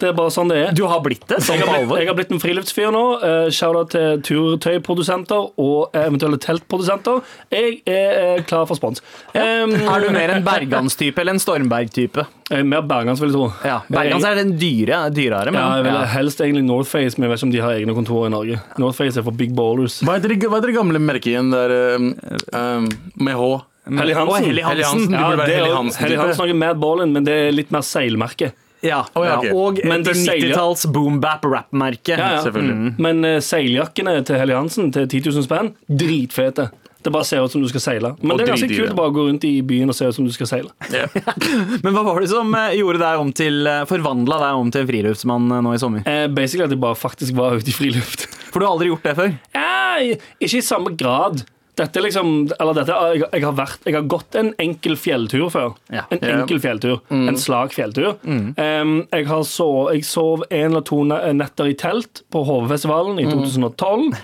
Det 0.00 0.08
er 0.10 0.16
bare 0.16 0.32
sånn 0.34 0.50
det 0.52 0.56
er. 0.60 0.72
Du 0.76 0.84
har 0.90 1.00
blitt 1.04 1.24
det? 1.30 1.38
Sånn 1.44 1.56
Jeg 1.60 1.66
har, 1.68 1.84
blitt, 1.86 2.00
jeg 2.02 2.08
har 2.10 2.16
blitt 2.18 2.32
en 2.34 2.42
friluftsfyr 2.42 2.90
nå. 2.94 3.04
Uh, 3.22 3.46
Shout-out 3.54 3.90
til 3.94 4.20
turtøyprodusenter 4.26 5.50
og 5.62 5.94
eh, 5.96 6.06
eventuelle 6.06 6.38
teltprodusenter. 6.42 7.22
Jeg 7.52 7.78
er 7.88 8.18
eh, 8.36 8.42
klar 8.48 8.66
for 8.68 8.78
spons. 8.78 9.02
Um, 9.32 9.72
Er 9.76 10.04
du 10.04 10.10
mer 10.14 10.34
en 10.36 10.44
Bergans-type 10.46 11.22
eller 11.22 11.36
en 11.36 11.42
Stormberg-type? 11.42 12.26
eh, 12.50 12.62
mer 12.62 12.82
Bergans, 12.86 13.20
vil 13.22 13.30
jeg 13.32 13.36
tro. 13.38 13.46
Ja, 13.66 13.78
Bergans 13.90 14.26
er 14.28 14.38
den 14.38 14.52
dyre, 14.60 15.00
dyrere, 15.14 15.50
men 15.54 15.60
Ja, 15.60 15.68
jeg 15.80 15.86
vil 15.88 15.96
ja. 15.96 16.02
helst 16.16 16.42
egentlig 16.44 16.64
Northface, 16.68 17.16
men 17.18 17.26
jeg 17.26 17.32
vet 17.32 17.40
ikke 17.40 17.48
om 17.48 17.54
de 17.56 17.62
har 17.64 17.78
egne 17.80 17.96
kontorer 17.96 18.28
i 18.30 18.34
Norge. 18.36 18.60
Northface 18.82 19.18
er 19.22 19.26
for 19.26 19.36
big 19.36 19.54
ballers. 19.56 20.00
Hva 20.06 20.18
heter 20.18 20.34
det, 20.34 20.42
hva 20.46 20.60
heter 20.60 20.72
det 20.74 20.76
gamle 20.78 21.00
merket 21.02 21.32
igjen 21.32 21.50
der 21.54 21.74
um, 21.96 22.12
um, 22.52 22.90
med 23.16 23.34
H? 23.40 23.48
Helly 23.86 24.14
Hansen. 24.18 24.44
Helly 24.44 24.62
Hansen. 24.66 24.84
Hansen. 24.84 25.10
Det 25.12 25.18
Ja, 25.20 25.26
det 25.38 25.42
er 25.46 25.60
Helly 25.60 25.74
Hansen. 25.74 26.02
Helly 26.04 26.16
Hansen 26.18 26.48
er 26.50 26.54
Mad 26.58 26.80
Ballin, 26.82 27.12
men 27.14 27.26
det 27.26 27.34
er 27.46 27.52
litt 27.54 27.70
mer 27.74 27.84
seilmerke. 27.86 28.52
Ja, 28.84 29.02
oh, 29.14 29.24
ja, 29.24 29.38
okay. 29.38 29.52
og 29.56 29.80
Men 29.88 30.04
et 30.04 30.18
90-talls 30.20 30.86
boom-bap-rap-merke. 30.92 32.16
Ja, 32.18 32.36
ja. 32.38 32.50
mm. 32.52 32.96
Men 33.02 33.24
uh, 33.24 33.38
seiljakkene 33.42 34.18
til 34.26 34.40
Helly 34.40 34.56
Hansen 34.56 34.92
til 34.94 35.08
10 35.08 35.22
000 35.30 35.46
spenn, 35.46 35.72
dritfete. 35.88 36.68
Det 37.06 37.12
bare 37.14 37.24
ser 37.24 37.44
ut 37.44 37.52
som 37.52 37.62
du 37.62 37.68
skal 37.70 37.82
seile. 37.84 38.08
Men 38.18 38.34
Og 38.34 38.40
det 38.40 38.48
er 38.48 38.50
ganske 38.50 38.68
kult 38.72 38.90
å 38.90 38.98
bare 38.98 39.14
gå 39.14 39.24
rundt 39.28 39.44
i 39.46 39.52
byen 39.62 39.92
og 39.92 39.94
se 39.94 40.08
ut 40.08 40.16
som 40.16 40.26
du 40.26 40.32
skal 40.34 40.48
seile. 40.50 40.72
Yeah. 40.90 41.12
Men 41.84 41.94
hva 41.94 42.02
var 42.02 42.18
det 42.18 42.32
som 42.32 42.50
eh, 42.58 42.74
gjorde 42.80 42.98
deg 43.04 43.22
om 43.22 43.30
til 43.36 43.68
forvandla 43.86 44.40
deg 44.42 44.62
om 44.62 44.72
til 44.74 44.82
en 44.82 44.88
friluftsmann 44.90 45.46
eh, 45.54 45.62
nå 45.62 45.76
i 45.76 45.82
sommer? 45.82 46.02
Eh, 46.02 46.24
basically 46.26 46.66
at 46.66 46.74
jeg 46.74 46.82
bare 46.82 46.98
faktisk 46.98 47.38
var 47.38 47.60
ute 47.60 47.70
i 47.70 47.76
friluft. 47.76 48.26
For 48.50 48.58
du 48.58 48.66
har 48.66 48.74
aldri 48.74 48.90
gjort 48.90 49.06
det 49.06 49.14
før? 49.20 49.36
Ja, 49.54 50.16
ikke 50.42 50.58
i 50.58 50.66
samme 50.66 50.96
grad. 50.98 51.46
Dette 51.76 52.00
er 52.00 52.06
liksom, 52.06 52.30
eller 52.56 52.76
dette, 52.78 52.94
jeg, 53.12 53.26
jeg, 53.26 53.42
har 53.44 53.56
vært, 53.58 53.82
jeg 53.84 53.96
har 53.98 54.06
gått 54.08 54.38
en 54.40 54.54
enkel 54.62 54.96
fjelltur 54.96 55.50
før. 55.52 55.74
Ja. 55.92 56.06
En 56.14 56.22
enkel 56.24 56.60
fjelltur. 56.62 57.02
En 57.12 57.36
slak 57.40 57.76
fjelltur. 57.76 58.14
Um, 58.24 58.96
jeg, 59.12 59.26
har 59.28 59.44
så, 59.44 59.68
jeg 59.92 60.06
sov 60.08 60.46
en 60.48 60.70
eller 60.70 60.86
to 60.88 61.02
netter 61.04 61.68
i 61.68 61.76
telt 61.76 62.24
på 62.32 62.44
HV-festivalen 62.48 63.20
i 63.20 63.28
2012. 63.28 64.16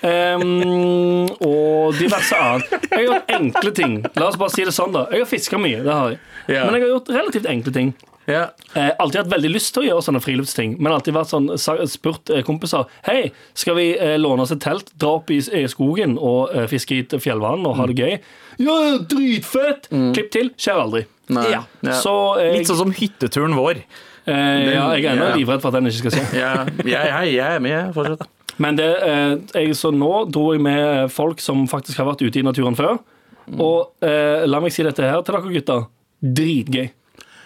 Um, 0.00 1.28
og 1.44 1.96
diverse 2.00 2.36
annet. 2.36 2.70
Jeg 2.88 2.96
har 2.96 3.06
gjort 3.06 3.34
enkle 3.36 3.72
ting. 3.76 3.96
La 4.16 4.30
oss 4.30 4.38
bare 4.40 4.54
si 4.54 4.64
det 4.66 4.74
sånn, 4.74 4.94
da. 4.96 5.06
Jeg 5.12 5.24
har 5.24 5.30
fiska 5.30 5.60
mye. 5.60 5.82
det 5.84 5.92
har 5.94 6.14
jeg 6.14 6.20
Ja. 6.50 6.64
Men 6.66 6.80
jeg 6.80 6.88
har 6.88 6.94
gjort 6.96 7.10
relativt 7.14 7.46
enkle 7.46 7.72
ting. 7.76 7.94
Ja. 8.30 8.42
Eh, 8.78 8.90
alltid 9.02 9.24
hatt 9.24 9.30
veldig 9.32 9.50
lyst 9.50 9.72
til 9.74 9.82
å 9.82 9.86
gjøre 9.88 10.04
sånne 10.06 10.20
friluftsting, 10.22 10.76
men 10.78 10.92
alltid 10.94 11.16
vært 11.16 11.32
sånn, 11.32 11.48
spurt 11.90 12.30
eh, 12.30 12.44
kompiser 12.46 12.86
Hei, 13.06 13.32
skal 13.58 13.74
vi 13.78 13.88
eh, 13.98 14.14
låne 14.20 14.44
oss 14.46 14.52
et 14.54 14.60
telt, 14.62 14.92
dra 15.00 15.16
opp 15.18 15.32
i, 15.34 15.40
i 15.42 15.64
skogen 15.72 16.14
og 16.18 16.54
eh, 16.54 16.68
fiske 16.70 17.00
i 17.00 17.20
fjellvann 17.20 17.66
og 17.66 17.74
ha 17.80 17.88
det 17.90 17.96
gøy? 17.98 18.14
Ja, 18.60 18.76
dritfett! 19.10 19.88
Klipp 19.90 20.30
til. 20.34 20.52
Skjer 20.60 20.82
aldri. 20.84 21.04
Ja. 21.30 21.64
Ja. 21.82 21.96
Så 21.98 22.12
jeg, 22.42 22.60
Litt 22.60 22.70
sånn 22.70 22.80
som 22.84 22.94
hytteturen 22.94 23.56
vår. 23.58 23.82
eh, 24.30 24.74
ja, 24.74 24.84
jeg 24.94 25.06
er 25.06 25.14
ennå 25.16 25.30
livredd 25.38 25.62
for 25.62 25.70
at 25.72 25.78
den 25.80 25.90
ikke 25.90 26.10
skal 26.10 26.16
skje. 26.18 26.26
Ja, 26.40 26.52
jeg, 26.84 26.92
jeg, 26.92 27.32
jeg 27.38 27.56
er 27.58 27.64
med 27.64 27.94
fortsatt. 27.96 28.28
Men 28.60 28.76
det, 28.76 28.88
eh, 29.06 29.34
jeg, 29.56 29.76
så 29.78 29.88
nå 29.94 30.10
dro 30.28 30.50
jeg 30.52 30.60
med 30.62 31.08
folk 31.14 31.40
som 31.40 31.62
faktisk 31.70 32.02
har 32.02 32.10
vært 32.10 32.22
ute 32.26 32.42
i 32.42 32.44
naturen 32.44 32.76
før. 32.76 32.98
Og 33.56 34.04
eh, 34.06 34.44
la 34.46 34.60
meg 34.62 34.74
si 34.74 34.84
dette 34.86 35.02
her 35.02 35.22
til 35.26 35.34
dere 35.38 35.54
gutter. 35.56 35.86
Dritgøy. 36.20 36.90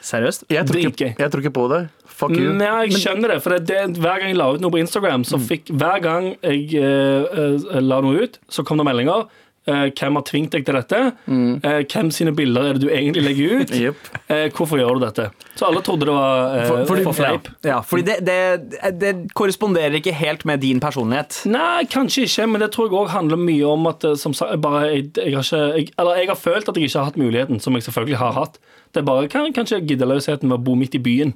Seriøst? 0.05 0.45
Jeg 0.53 0.67
tror, 0.69 0.81
ikke, 0.91 1.15
jeg 1.17 1.33
tror 1.33 1.41
ikke 1.41 1.55
på 1.57 1.65
det. 1.73 1.81
Fuck 2.05 2.35
you. 2.37 2.53
Nei, 2.53 2.67
jeg 2.91 3.01
skjønner 3.01 3.33
det. 3.33 3.39
For 3.45 3.55
det, 3.57 3.65
det, 3.71 4.03
hver 4.03 4.21
gang 4.21 4.31
jeg 4.35 4.39
la 4.39 4.51
ut 4.53 4.63
noe 4.63 4.75
på 4.75 4.83
Instagram, 4.83 5.25
så 5.27 5.41
fikk 5.41 5.73
hver 5.73 6.03
gang 6.05 6.29
jeg 6.45 6.77
eh, 6.77 7.39
eh, 7.41 7.81
la 7.81 8.03
noe 8.05 8.27
ut, 8.27 8.37
så 8.53 8.67
kom 8.67 8.81
det 8.81 8.87
meldinger. 8.87 9.25
Eh, 9.67 9.87
hvem 9.97 10.19
har 10.19 10.25
tvingt 10.29 10.53
deg 10.53 10.67
til 10.69 10.77
dette? 10.77 10.99
Eh, 11.25 11.79
hvem 11.89 12.11
sine 12.13 12.35
bilder 12.37 12.67
er 12.69 12.77
det 12.77 12.83
du 12.83 12.91
egentlig 12.93 13.23
legger 13.25 13.63
ut? 13.63 13.71
yep. 13.87 14.11
Eh, 14.29 14.51
hvorfor 14.53 14.77
gjør 14.77 14.99
du 14.99 15.05
dette? 15.07 15.31
Så 15.57 15.65
alle 15.71 15.81
trodde 15.87 16.05
det 16.05 16.13
var 16.13 16.57
eh, 16.59 16.67
For- 16.69 17.01
for 17.07 17.17
fleip. 17.17 17.49
Ja, 17.65 17.79
fordi 17.81 18.05
det, 18.11 18.19
det, 18.29 18.91
det 19.01 19.13
korresponderer 19.33 19.97
ikke 20.01 20.13
helt 20.19 20.45
med 20.45 20.61
din 20.61 20.83
personlighet. 20.85 21.41
Nei, 21.49 21.87
kanskje 21.89 22.27
ikke, 22.29 22.47
men 22.53 22.61
det 22.61 22.71
tror 22.77 22.91
jeg 22.91 22.99
òg 23.01 23.09
handler 23.17 23.41
mye 23.41 23.65
om 23.73 23.89
at 23.89 24.05
som 24.21 24.37
sagt, 24.37 24.61
bare, 24.61 24.85
jeg, 24.93 25.09
jeg, 25.17 25.33
har 25.39 25.49
ikke, 25.49 25.65
jeg, 25.81 25.89
eller 25.97 26.21
jeg 26.21 26.29
har 26.35 26.41
følt 26.45 26.69
at 26.69 26.77
jeg 26.77 26.91
ikke 26.91 26.99
har 27.01 27.09
hatt 27.09 27.21
muligheten, 27.25 27.61
som 27.65 27.73
jeg 27.81 27.89
selvfølgelig 27.89 28.21
har 28.21 28.37
hatt. 28.37 28.61
Det 28.93 29.01
er 29.01 29.09
bare 29.09 29.29
kan, 29.33 29.49
kanskje 29.57 29.81
giddeløsheten 29.89 30.53
ved 30.53 30.61
å 30.61 30.65
bo 30.69 30.77
midt 30.79 30.95
i 31.01 31.03
byen 31.03 31.33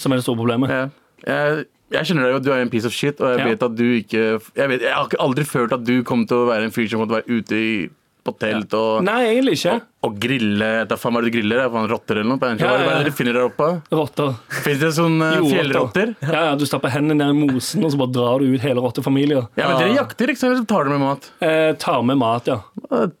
som 0.00 0.12
er 0.12 0.18
det 0.22 0.24
store 0.26 0.40
problemet. 0.40 0.72
Ja. 0.72 0.88
Jeg, 1.28 1.66
jeg 1.92 2.04
skjønner 2.06 2.22
deg 2.26 2.32
jo 2.32 2.38
du 2.42 2.50
er 2.52 2.62
en 2.64 2.70
piece 2.70 2.86
of 2.86 2.92
shit, 2.92 3.20
og 3.20 3.30
jeg 3.36 3.38
Ja. 3.38 3.44
vet 3.52 3.62
at 3.62 3.76
du 3.76 3.84
ikke 3.84 4.40
Jeg, 4.56 4.68
vet, 4.68 4.80
jeg 4.82 4.92
har 4.94 5.08
aldri 5.20 5.44
følt 5.44 5.72
at 5.72 5.84
du 5.84 6.02
kom 6.02 6.26
til 6.26 6.36
å 6.36 6.46
være 6.50 6.64
en 6.64 6.70
fyr 6.74 6.88
som 6.88 7.00
måtte 7.00 7.14
være 7.20 7.28
ute 7.38 7.54
i, 7.54 7.88
på 8.26 8.32
telt 8.40 8.74
og, 8.74 9.04
Nei, 9.06 9.20
egentlig 9.36 9.52
ikke. 9.60 9.74
og 9.76 9.82
grille. 10.14 10.70
Da 10.88 10.96
faen 11.00 11.14
hva 11.16 11.20
er 11.22 11.26
det 11.26 11.32
du 11.32 11.38
griller? 11.38 11.62
Er 11.64 11.70
det 11.72 11.90
rotter 11.92 12.20
eller 12.20 12.30
noe? 12.34 12.38
Hva 12.42 12.50
er 12.52 12.58
det 12.60 12.64
Ja, 12.66 12.72
ja, 12.72 12.78
ja. 12.78 12.90
er 12.90 12.98
det 13.00 13.08
dere 13.10 13.16
finner 13.18 13.36
der 13.38 13.48
oppe? 13.48 13.68
Rotter. 13.92 14.34
Fins 14.64 14.80
det 14.82 14.92
sånn 14.96 15.16
uh, 15.22 15.38
fjellrotter? 15.46 16.14
Ja, 16.22 16.42
ja, 16.50 16.54
du 16.58 16.64
stapper 16.68 16.92
hendene 16.94 17.26
ned 17.26 17.34
i 17.46 17.50
mosen, 17.54 17.84
og 17.86 17.92
så 17.94 18.00
bare 18.00 18.14
drar 18.16 18.42
du 18.44 18.54
ut 18.54 18.62
hele 18.64 18.82
rottefamilier. 18.84 19.46
Ja, 19.58 19.70
men 19.72 19.80
Dere 19.82 19.94
jakter, 19.96 20.32
ikke 20.32 20.42
sant? 20.42 20.56
Eller 20.56 20.66
tar 20.70 20.86
dere 20.88 20.96
med 20.98 21.04
mat? 21.06 21.30
Eh, 21.44 21.72
tar 21.82 22.02
med 22.06 22.20
mat, 22.20 22.50
ja. 22.50 22.60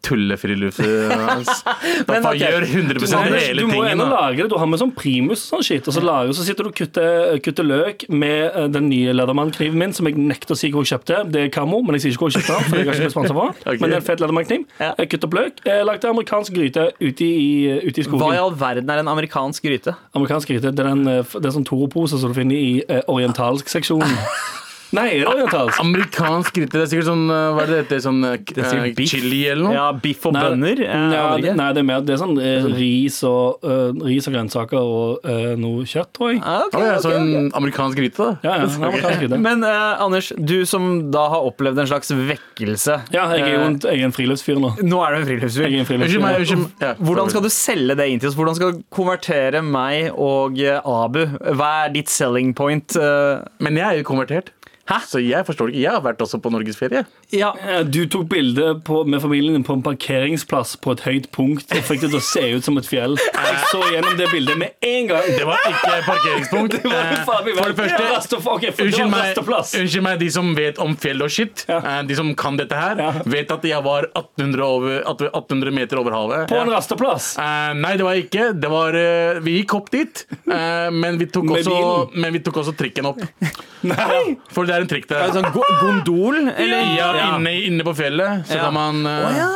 Tullefriluft. 0.06 0.80
altså. 0.80 1.62
Da 2.06 2.12
Men, 2.12 2.22
faen 2.22 2.36
ok. 2.36 2.40
gjør 2.40 2.64
100 2.66 2.98
Du 3.00 3.06
hele 3.06 3.60
du 3.60 3.66
må 3.66 3.72
tingen. 3.72 3.88
ennå 3.94 4.06
lage 4.10 4.42
det. 4.42 4.48
Du 4.52 4.56
har 4.60 4.68
med 4.70 4.80
sånn 4.80 4.92
primus 4.96 5.46
og 5.46 5.56
sånn 5.58 5.64
shit. 5.66 5.86
Og 5.88 5.94
så, 5.96 6.02
lager, 6.04 6.32
så 6.36 6.44
sitter 6.46 6.66
du 6.66 6.70
og 6.70 6.76
kutter, 6.76 7.38
kutter 7.44 7.66
løk 7.66 8.04
med 8.12 8.44
eh, 8.50 8.66
den 8.72 8.88
nye 8.90 9.14
Leatherman-kniven 9.16 9.78
min, 9.80 9.94
som 9.96 10.08
jeg 10.08 10.18
nekter 10.18 10.54
å 10.54 10.58
si 10.58 10.70
hvor 10.74 10.84
jeg 10.86 10.94
kjøpte. 10.96 11.22
Det 11.32 11.44
er 11.46 11.52
Kammo, 11.54 11.80
men 11.86 11.96
jeg 11.98 12.06
sier 12.06 12.16
ikke 12.16 12.26
hvor 12.26 12.34
jeg 12.34 12.44
kjøpte 12.46 12.58
den. 12.60 12.68
For 12.70 12.78
jeg 12.80 12.86
har 12.86 12.94
ikke 12.94 13.06
blitt 13.06 13.16
sponsa 13.16 13.36
for 13.36 13.52
den. 13.52 13.60
okay. 13.66 13.80
Men 13.82 13.92
det 13.92 13.98
er 13.98 14.02
en 14.02 14.08
fet 14.10 14.22
Leatherman-kniv. 14.24 14.66
Jeg 14.86 15.10
kutter 15.14 15.30
opp 15.30 15.38
løk. 15.40 15.62
Jeg 15.66 15.88
lagde 15.90 16.12
amerikansk 16.12 16.60
gryte 16.76 16.92
ute 17.00 17.24
i, 17.24 17.88
ute 17.88 18.02
i 18.02 18.06
Hva 18.10 18.34
i 18.34 18.40
all 18.40 18.54
verden 18.58 18.90
er 18.90 19.02
en 19.02 19.08
amerikansk 19.08 19.64
gryte? 19.64 19.94
Amerikansk 20.14 20.48
gryte, 20.48 20.70
Det 20.72 20.84
er 20.84 20.90
den, 20.90 21.06
eh, 21.08 21.24
det 21.24 21.44
er 21.44 21.54
sånn 21.56 21.66
Toro-pose 21.66 22.20
som 22.20 22.32
du 22.32 22.36
finner 22.36 22.56
i 22.56 22.82
eh, 22.88 23.02
orientalsk 23.08 23.68
seksjonen. 23.68 24.16
Nei, 24.94 25.06
er 25.16 25.26
orientalsk? 25.26 25.80
Amerikansk 25.82 26.54
gryte. 26.54 26.76
Det 26.76 26.84
er 26.84 26.90
sikkert 26.90 27.08
sånn 27.08 27.24
eh, 27.32 27.46
Hva 27.56 27.62
er 27.64 27.70
det 27.70 27.78
heter? 27.80 28.02
Sånn 28.04 28.20
eh, 28.28 29.00
chili 29.10 29.40
eller 29.50 29.64
noe? 29.64 29.74
Ja, 29.74 29.86
biff 30.02 30.26
og 30.28 30.36
Nei, 30.36 30.44
bønner. 30.46 30.82
ja, 30.84 31.00
er 31.00 31.40
det 31.40 31.46
det, 31.48 31.54
nei, 31.58 31.68
det 31.74 31.82
er 31.82 31.88
mer 31.88 32.04
Det 32.06 32.14
er 32.14 32.20
sånn 32.20 32.36
eh, 32.42 32.68
ris 32.76 33.18
og, 33.26 33.66
uh, 33.66 33.90
ris 34.06 34.28
og 34.30 34.36
grønnsaker 34.36 34.92
og 34.96 35.26
noe 35.60 35.86
kjøtt, 35.88 36.12
tror 36.16 36.32
jeg. 36.32 36.40
Ah, 36.44 36.66
okay, 36.66 36.82
Å, 36.82 36.86
ja, 36.86 36.96
okay, 37.00 37.16
en 37.18 37.50
amerikansk 37.58 37.98
gryte, 37.98 38.18
da? 38.20 38.28
Ja, 38.46 38.56
ja, 38.60 38.68
det 38.68 38.78
er 38.78 38.88
amerikansk 38.90 39.24
gryte. 39.24 39.40
Men 39.46 39.64
Anders, 39.66 40.30
du 40.36 40.56
som 40.68 40.88
da 41.14 41.26
har 41.32 41.46
opplevd 41.48 41.80
en 41.82 41.88
slags 41.90 42.12
vekkelse 42.12 42.98
Ja, 43.14 43.26
jeg 43.34 43.46
er 43.46 43.54
jo 43.54 43.62
en, 43.66 43.78
jeg 43.82 44.02
er 44.02 44.08
en 44.08 44.14
friluftsfyr 44.14 44.60
nå. 44.62 44.72
Nå 44.86 45.00
er 45.04 45.16
du 45.16 45.20
en 45.20 45.28
friluftsfyr. 45.30 45.66
Jeg 45.66 45.80
er 45.80 45.84
en 45.84 45.88
friluftsfyr. 45.88 47.00
Hvordan 47.02 47.32
skal 47.32 47.46
du 47.46 47.50
selge 47.52 47.98
det 47.98 48.08
inn 48.12 48.22
til 48.22 48.30
oss? 48.30 48.38
Hvordan 48.38 48.58
skal 48.58 48.76
du 48.76 48.84
konvertere 48.94 49.62
meg 49.66 50.12
og 50.12 50.60
Abu? 50.62 51.22
Hva 51.58 51.72
er 51.86 51.96
ditt 51.96 52.12
selling 52.12 52.54
point? 52.56 52.96
Men 52.96 53.80
jeg 53.80 53.86
er 53.88 54.02
jo 54.02 54.08
konvertert. 54.12 54.55
Hæ? 54.86 54.98
Så 55.10 55.18
jeg 55.22 55.42
forstår 55.46 55.66
det 55.70 55.74
ikke. 55.74 55.82
Jeg 55.82 55.92
har 55.96 56.02
vært 56.04 56.20
også 56.22 56.38
på 56.42 56.50
norgesferie. 56.54 57.04
Ja, 57.34 57.52
Eh, 57.56 57.82
Du 57.84 58.06
tok 58.06 58.28
bilde 58.28 58.74
med 59.06 59.20
familien 59.22 59.54
din 59.56 59.64
på 59.64 59.72
en 59.74 59.82
parkeringsplass 59.82 60.76
på 60.82 60.92
et 60.92 61.00
høyt 61.06 61.26
punkt 61.32 61.72
og 61.74 61.82
fikk 61.86 62.00
det 62.04 62.10
til 62.12 62.18
å 62.18 62.22
se 62.22 62.42
ut 62.56 62.64
som 62.64 62.76
et 62.78 62.86
fjell. 62.86 63.16
Jeg 63.18 63.56
så 63.70 63.80
gjennom 63.90 64.16
det 64.18 64.28
bildet 64.30 64.58
med 64.58 64.70
en 64.82 65.06
gang. 65.10 65.26
Det 65.26 65.46
var 65.48 65.58
ikke 65.70 65.96
parkeringspunkt. 66.06 66.76
Det 66.82 66.92
var 66.92 67.24
faen 67.26 67.50
For 67.56 67.72
det 67.72 68.10
første 68.12 68.40
for 68.42 68.62
Unnskyld 68.66 69.10
meg, 69.10 69.36
unnskyld 69.36 70.02
meg, 70.06 70.18
de 70.20 70.28
som 70.30 70.52
vet 70.54 70.78
om 70.82 70.94
fjell 70.96 71.22
og 71.24 71.30
shit, 71.30 71.64
Ja. 71.68 71.78
eh, 71.80 72.02
de 72.06 72.14
som 72.18 72.34
kan 72.38 72.56
dette 72.56 72.74
her, 72.78 72.96
Ja. 73.00 73.10
vet 73.26 73.50
at 73.50 73.62
jeg 73.64 73.82
var 73.84 74.06
1800, 74.14 74.62
over, 74.64 75.00
1800 75.34 75.72
meter 75.74 75.98
over 75.98 76.12
havet. 76.12 76.48
På 76.48 76.60
en 76.60 76.70
rasteplass. 76.70 77.36
Eh, 77.38 77.74
nei, 77.74 77.96
det 77.96 78.04
var 78.06 78.14
jeg 78.14 78.28
ikke. 78.30 78.46
Det 78.60 78.70
var, 78.70 78.92
vi 79.42 79.56
gikk 79.62 79.74
opp 79.80 79.90
dit, 79.90 80.24
eh, 80.50 80.90
men, 80.90 81.18
vi 81.18 81.26
tok 81.26 81.44
også, 81.56 82.14
men 82.14 82.32
vi 82.32 82.38
tok 82.40 82.54
også 82.62 82.76
trikken 82.76 83.06
opp. 83.10 83.20
Nei. 83.86 84.36
For 84.50 84.64
det 84.66 84.75
er 84.76 84.84
en 84.86 84.90
trikk 84.90 85.06
Er 85.10 85.14
der. 85.14 85.30
det 85.32 85.38
sånn 85.40 85.52
go- 85.54 85.76
gondol? 85.82 86.40
Eller? 86.52 86.90
Ja. 86.96 87.12
Inne, 87.36 87.54
inne 87.68 87.86
på 87.86 87.94
fjellet 87.98 88.46
så 88.48 88.58
Ja. 88.60 88.66
kan 88.68 88.74
man 88.76 89.00
uh, 89.06 89.14
oh, 89.28 89.36
ja. 89.36 89.46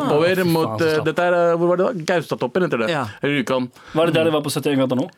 oppover 0.00 0.44
mot 0.46 0.80
eh. 0.86 1.00
Dette 1.06 1.26
er, 1.30 1.36
eh, 1.52 1.56
Hvor 1.58 1.72
var 1.74 1.80
det 1.80 1.88
da? 1.90 2.04
Gaustatoppen 2.14 2.66
heter 2.66 2.84
det. 2.86 2.90
Ja. 2.94 3.06
Eller 3.22 3.40
Rjukan. 3.42 3.70
Var 3.92 4.06
det 4.06 4.14
der 4.14 4.30
de 4.30 4.36
var 4.38 4.42
på 4.46 4.52
71 4.54 4.78
grader 4.80 5.00
nå? 5.02 5.08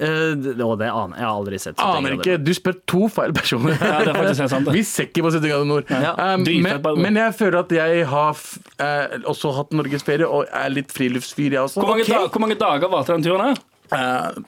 Uh, 0.00 0.36
det- 0.38 0.54
å, 0.62 0.76
det 0.78 0.86
aner 0.88 1.18
jeg. 1.18 1.24
Har 1.26 1.34
aldri 1.34 1.58
sett. 1.58 1.74
71 1.76 1.96
Aner 1.98 2.14
ikke. 2.14 2.36
Du 2.46 2.52
spør 2.54 2.76
to 2.88 3.08
feil 3.10 3.32
personer. 3.34 3.74
Ja, 3.74 3.98
det 4.06 4.12
er 4.14 4.20
faktisk 4.20 4.48
sant. 4.52 4.64
det. 4.68 4.74
Vi 4.78 4.84
ser 4.86 5.08
ikke 5.10 5.24
på 5.26 5.32
70 5.34 5.50
grader 5.50 5.66
nord. 5.66 5.90
Ja. 5.90 6.14
Um, 6.14 6.46
men, 6.46 6.86
men 7.02 7.18
jeg 7.20 7.34
føler 7.40 7.58
at 7.64 7.74
jeg 7.74 8.06
har 8.12 8.30
f 8.38 8.46
eh, 8.78 9.18
også 9.28 9.50
hatt 9.58 9.74
norgesferie 9.76 10.28
og 10.30 10.46
er 10.46 10.70
litt 10.72 10.94
friluftsfyr, 10.94 11.50
jeg 11.58 11.60
også. 11.66 11.82
Hvor 11.82 11.90
mange, 11.92 12.06
okay. 12.06 12.14
da, 12.16 12.30
hvor 12.30 12.44
mange 12.46 12.56
dager 12.60 12.88
varte 12.94 13.18
den 13.18 13.26
turen 13.26 13.50
her? 13.50 13.60
Eh, 13.98 14.40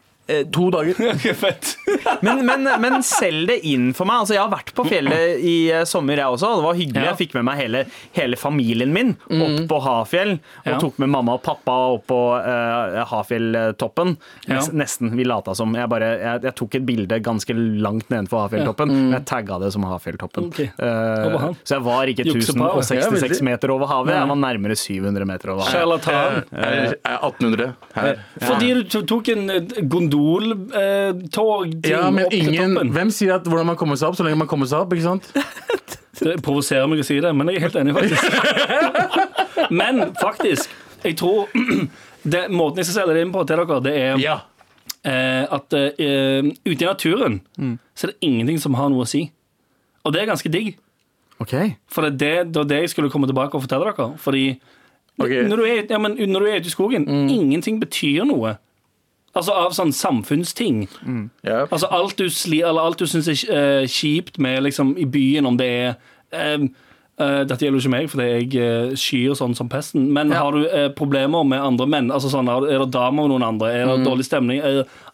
to 0.52 0.70
dager. 0.70 0.94
Fett. 1.42 1.76
Men, 2.20 2.46
men, 2.46 2.68
men 2.80 3.02
selg 3.02 3.48
det 3.50 3.58
inn 3.68 3.90
for 3.96 4.08
meg. 4.08 4.22
Altså, 4.22 4.36
jeg 4.36 4.42
har 4.42 4.52
vært 4.52 4.72
på 4.76 4.84
fjellet 4.86 5.42
i 5.42 5.56
eh, 5.74 5.84
sommer, 5.88 6.20
jeg 6.20 6.36
også. 6.36 6.52
Det 6.58 6.64
var 6.66 6.78
hyggelig. 6.78 7.02
Ja. 7.02 7.10
Jeg 7.10 7.20
fikk 7.24 7.34
med 7.38 7.46
meg 7.48 7.58
hele, 7.58 7.82
hele 8.16 8.38
familien 8.38 8.92
min 8.94 9.14
opp 9.28 9.58
på 9.70 9.80
Hafjell. 9.86 10.36
Og 10.62 10.70
Ja. 10.72 10.78
tok 10.80 10.98
med 11.02 11.10
mamma 11.12 11.34
og 11.36 11.42
pappa 11.44 11.74
opp 11.96 12.06
på 12.10 12.20
uh, 12.38 13.02
Hafjelltoppen. 13.10 14.14
Ja. 14.46 14.60
Nesten. 14.72 15.12
Vi 15.18 15.26
lata 15.26 15.54
som. 15.58 15.74
Jeg, 15.76 15.90
bare, 15.90 16.12
jeg, 16.20 16.42
jeg 16.46 16.56
tok 16.60 16.78
et 16.78 16.86
bilde 16.86 17.18
ganske 17.24 17.56
langt 17.56 18.08
nedenfor 18.12 18.46
Hafjelltoppen. 18.46 18.92
Men 18.94 19.18
jeg 19.18 19.26
tagga 19.28 19.58
det 19.62 19.72
som 19.74 19.86
Hafjelltoppen. 19.88 20.48
Okay. 20.52 20.70
Uh, 20.78 21.50
så 21.62 21.76
jeg 21.76 21.86
var 21.86 22.12
ikke 22.12 22.28
1066 22.30 23.42
meter 23.46 23.74
over 23.74 23.90
havet. 23.90 24.14
Jeg 24.16 24.30
var 24.32 24.40
nærmere 24.46 24.78
700 24.78 25.28
meter 25.28 25.54
over 25.54 25.66
havet. 25.66 25.76
Charlatan. 25.76 26.40
Jeg 26.52 26.94
er 27.02 27.18
1800 27.18 27.72
her. 27.98 28.22
Fordi 28.46 28.72
du 28.86 28.98
tok 29.08 29.32
en 29.34 29.46
gondoltog 30.22 31.86
Ja, 31.88 32.10
men 32.10 32.26
ingen. 32.32 32.76
Hvem 32.92 33.10
sier 33.14 33.34
at 33.38 33.46
hvordan 33.48 33.66
man 33.72 33.78
kommer 33.80 33.98
seg 34.00 34.10
opp, 34.10 34.18
så 34.18 34.26
lenge 34.26 34.40
man 34.42 34.50
kommer 34.50 34.68
seg 34.70 34.84
opp? 34.84 34.94
ikke 34.94 35.08
sant? 35.08 35.28
Det 36.22 36.36
provoserer 36.44 36.86
meg 36.86 37.00
å 37.02 37.04
si 37.06 37.16
det, 37.24 37.30
men 37.34 37.48
jeg 37.50 37.58
er 37.58 37.64
helt 37.64 37.76
enig, 37.80 37.94
faktisk. 37.96 38.24
men 39.80 40.02
faktisk, 40.20 40.70
jeg 41.02 41.16
tror 41.18 41.48
det, 42.32 42.44
Måten 42.52 42.78
jeg 42.78 42.86
skal 42.86 42.98
selge 43.00 43.16
det 43.16 43.24
inn 43.26 43.32
på 43.34 43.42
til 43.48 43.58
dere, 43.62 43.78
det 43.82 43.94
er 43.98 44.20
Ja. 44.22 44.36
eh, 45.08 45.42
at 45.56 45.74
eh, 45.74 46.52
ute 46.68 46.76
i 46.76 46.86
naturen 46.86 47.40
så 47.96 48.06
er 48.06 48.12
det 48.12 48.28
ingenting 48.28 48.60
som 48.62 48.76
har 48.78 48.92
noe 48.92 49.02
å 49.02 49.08
si. 49.08 49.24
Og 50.04 50.14
det 50.14 50.22
er 50.22 50.30
ganske 50.30 50.52
digg. 50.52 50.76
Okay. 51.42 51.74
For 51.90 52.06
det 52.06 52.12
er 52.12 52.44
det, 52.44 52.54
det, 52.54 52.68
det 52.70 52.80
jeg 52.84 52.92
skulle 52.94 53.10
komme 53.10 53.26
tilbake 53.26 53.58
og 53.58 53.64
fortelle 53.64 53.90
dere. 53.90 54.12
Fordi 54.22 54.44
okay. 55.18 55.42
når, 55.48 55.56
du 55.56 55.64
er, 55.66 55.82
ja, 55.90 55.98
når 55.98 56.38
du 56.38 56.46
er 56.52 56.60
ute 56.60 56.70
i 56.70 56.74
skogen, 56.76 57.08
ingenting 57.08 57.80
betyr 57.82 58.28
noe. 58.28 58.56
Altså 59.32 59.52
av 59.56 59.72
sånn 59.72 59.94
samfunnsting. 59.96 60.86
ja. 61.46 61.62
Altså 61.64 61.88
alt 61.88 62.18
du, 62.20 62.26
sli, 62.28 62.60
alt 62.62 63.00
du 63.00 63.06
syns 63.08 63.30
er 63.32 63.44
uh, 63.48 63.86
kjipt 63.88 64.36
med 64.42 64.62
liksom, 64.66 64.92
i 65.00 65.06
byen, 65.08 65.48
om 65.48 65.56
det 65.56 65.68
er 65.72 65.94
um, 66.58 66.66
uh, 67.16 67.40
Dette 67.48 67.64
gjelder 67.64 67.78
jo 67.78 67.84
ikke 67.86 67.94
meg, 67.94 68.10
fordi 68.12 68.26
jeg 68.28 68.50
uh, 68.60 68.92
skyr 68.98 69.38
sånn 69.38 69.56
som 69.56 69.70
pesten. 69.72 70.10
Men 70.12 70.34
har 70.36 70.52
du 70.52 70.66
eh, 70.66 70.90
problemer 70.92 71.48
med 71.48 71.64
andre 71.64 71.88
menn? 71.88 72.12
Altså 72.12 72.28
sånn, 72.32 72.50
Er 72.50 72.84
det 72.84 72.92
damer 72.92 73.22
med 73.22 73.32
noen 73.32 73.48
andre? 73.54 73.72
Er 73.72 73.94
det 73.94 74.04
dårlig 74.04 74.28
stemning? 74.28 74.60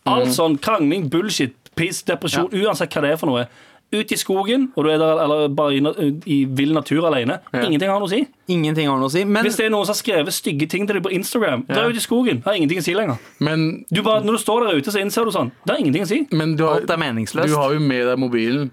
Alt 0.08 0.34
sånn 0.34 0.58
krangling, 0.58 1.06
bullshit, 1.12 1.54
piss, 1.78 2.02
depresjon, 2.02 2.50
uansett 2.50 2.90
hva 2.94 3.06
det 3.06 3.14
er 3.14 3.22
for 3.22 3.30
noe. 3.30 3.46
Ut 3.88 4.11
i 4.12 4.16
skogen, 4.21 4.66
og 4.76 4.85
du 4.85 4.90
er 4.92 4.99
der 5.00 5.21
eller 5.25 5.49
bare 5.49 5.73
i, 5.78 6.09
i 6.28 6.37
vill 6.45 6.75
natur 6.76 7.07
alene. 7.09 7.38
Ingenting 7.57 7.88
har 7.88 8.02
noe 8.02 8.04
å 8.04 8.11
si. 8.12 8.18
Ingenting 8.52 8.90
har 8.90 8.99
noe 9.00 9.09
å 9.09 9.12
si. 9.14 9.23
Men 9.25 9.47
Hvis 9.47 9.57
det 9.57 9.64
er 9.64 9.73
noen 9.73 9.88
som 9.88 9.95
har 9.95 10.00
skrevet 10.02 10.37
stygge 10.37 10.68
ting 10.68 10.85
til 10.87 10.99
deg 10.99 11.07
på 11.07 11.12
Instagram, 11.16 11.64
dra 11.71 11.87
ut 11.88 11.97
i 11.97 12.02
skogen. 12.04 12.42
Det 12.42 12.50
Har 12.50 12.59
ingenting 12.61 12.83
å 12.83 12.85
si 12.85 12.92
lenger. 12.97 13.16
Men, 13.40 13.87
Du 13.88 14.02
bare, 14.02 14.21
når 14.26 14.37
du 14.37 14.42
står 14.42 14.66
der 14.66 14.83
ute, 14.83 14.92
så 14.92 15.00
innser 15.00 15.25
du 15.25 15.33
sånn. 15.33 15.52
Det 15.64 15.73
har 15.73 15.80
ingenting 15.80 16.04
å 16.04 16.11
si. 16.11 16.21
men 16.33 16.52
du, 16.57 16.66
har, 16.68 16.83
alt 16.83 16.92
er 16.92 17.00
meningsløst. 17.00 17.49
du 17.49 17.57
har 17.57 17.73
jo 17.73 17.80
med 17.80 18.04
deg 18.11 18.21
mobilen. 18.21 18.71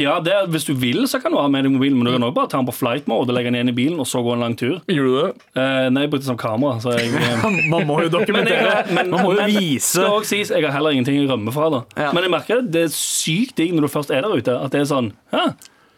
Ja, 0.00 0.18
det 0.24 0.34
Hvis 0.52 0.66
du 0.68 0.72
vil, 0.74 1.04
så 1.10 1.20
kan 1.22 1.32
du 1.34 1.38
ha 1.40 1.46
med 1.52 1.66
deg 1.66 1.74
mobilen, 1.74 1.98
men 2.00 2.08
du 2.08 2.12
kan 2.14 2.26
også 2.28 2.36
bare 2.36 2.50
ta 2.52 2.60
den 2.60 2.68
på 2.68 2.76
flight 2.76 3.08
mode 3.10 3.34
legge 3.34 3.50
den 3.50 3.58
igjen 3.60 3.72
i 3.72 3.76
bilen, 3.76 3.98
og 4.02 4.08
så 4.10 4.22
gå 4.24 4.34
en 4.34 4.44
lang 4.44 4.56
tur. 4.58 4.78
Gjorde 4.90 5.10
du 5.10 5.18
det? 5.20 5.48
Eh, 5.60 5.88
nei, 5.92 6.06
jeg 6.06 6.12
brukte 6.14 6.28
sånn 6.30 6.40
kamera, 6.40 6.78
så 6.82 6.94
jeg 6.98 7.12
eh, 7.16 7.46
Man 7.72 7.86
må 7.88 8.00
jo 8.04 8.12
dokumentere. 8.12 8.86
men, 8.90 9.10
Man 9.12 9.26
må 9.26 9.34
jo 9.36 9.42
men, 9.42 9.56
vise. 9.56 9.98
Skal 10.00 10.20
også 10.20 10.34
sies, 10.34 10.54
jeg 10.54 10.66
har 10.66 10.74
heller 10.76 10.96
ingenting 10.96 11.20
å 11.24 11.28
rømme 11.34 11.54
fra. 11.54 11.70
da 11.76 11.82
Ja. 12.06 12.12
Men 12.16 12.26
jeg 12.26 12.34
merker 12.34 12.62
det, 12.62 12.72
det 12.74 12.86
er 12.88 12.94
sykt 12.94 13.56
digg 13.60 13.74
når 13.76 13.88
du 13.88 13.92
først 13.92 14.14
er 14.14 14.24
der 14.26 14.34
ute, 14.36 14.56
at 14.56 14.72
det 14.74 14.84
er 14.84 14.90
sånn 14.90 15.12
det 15.30 15.44
er 15.44 15.52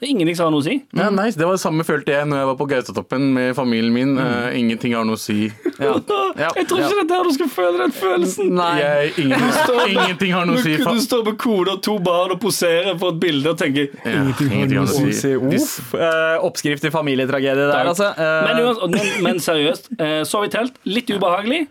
ingenting 0.09 0.38
har 0.38 0.50
noe 0.50 0.62
å 0.62 0.64
si. 0.66 0.76
Ja, 0.99 1.09
nice. 1.14 1.38
Det 1.38 1.47
var 1.47 1.56
det 1.56 1.62
samme 1.62 1.85
følte 1.87 2.14
jeg 2.14 2.26
når 2.30 2.40
jeg 2.42 2.49
var 2.50 2.56
på 2.59 2.66
Gaustatoppen 2.71 3.28
med 3.37 3.54
familien 3.59 3.92
min. 3.94 4.14
Uh, 4.18 4.50
ingenting 4.59 4.97
har 4.97 5.06
noe 5.09 5.18
å 5.18 5.23
si. 5.23 5.50
Ja. 5.82 5.97
Ja. 6.38 6.49
Jeg 6.54 6.68
tror 6.71 6.78
ikke 6.78 6.94
det 6.94 7.02
er 7.02 7.09
der 7.11 7.26
du 7.26 7.32
skal 7.35 7.49
føle 7.50 7.78
den 7.80 7.92
følelsen. 7.97 8.52
Nei. 8.54 8.68
Jeg, 8.78 9.09
ingenting, 9.25 9.80
ingenting 9.97 10.35
har 10.37 10.47
noe 10.47 10.61
å 10.61 10.62
si. 10.62 10.76
Du, 10.78 11.00
står 11.02 11.25
med 11.26 11.38
kone 11.42 11.75
og 11.75 11.82
to 11.82 11.97
barn 12.02 12.35
og 12.37 12.38
poserer 12.44 12.94
for 13.00 13.16
et 13.16 13.21
bilde 13.23 13.50
og 13.50 13.59
tenker 13.59 13.88
Ja, 14.06 14.23
ingenting 14.23 14.78
har 14.78 14.87
noe 14.87 14.87
å 14.87 15.12
si. 15.18 15.32
Uff. 15.35 15.92
Uh, 15.97 16.38
oppskrift 16.47 16.87
til 16.87 16.94
familietragedie 16.94 17.66
der, 17.66 17.75
Takk. 17.75 17.92
altså. 17.94 18.12
Uh, 18.14 18.32
Men, 18.47 18.94
men, 18.94 19.12
men 19.26 19.42
seriøst, 19.42 19.90
uh, 19.99 20.21
sov 20.28 20.47
i 20.47 20.52
telt. 20.54 20.78
Litt 20.87 21.11
ubehagelig. 21.11 21.64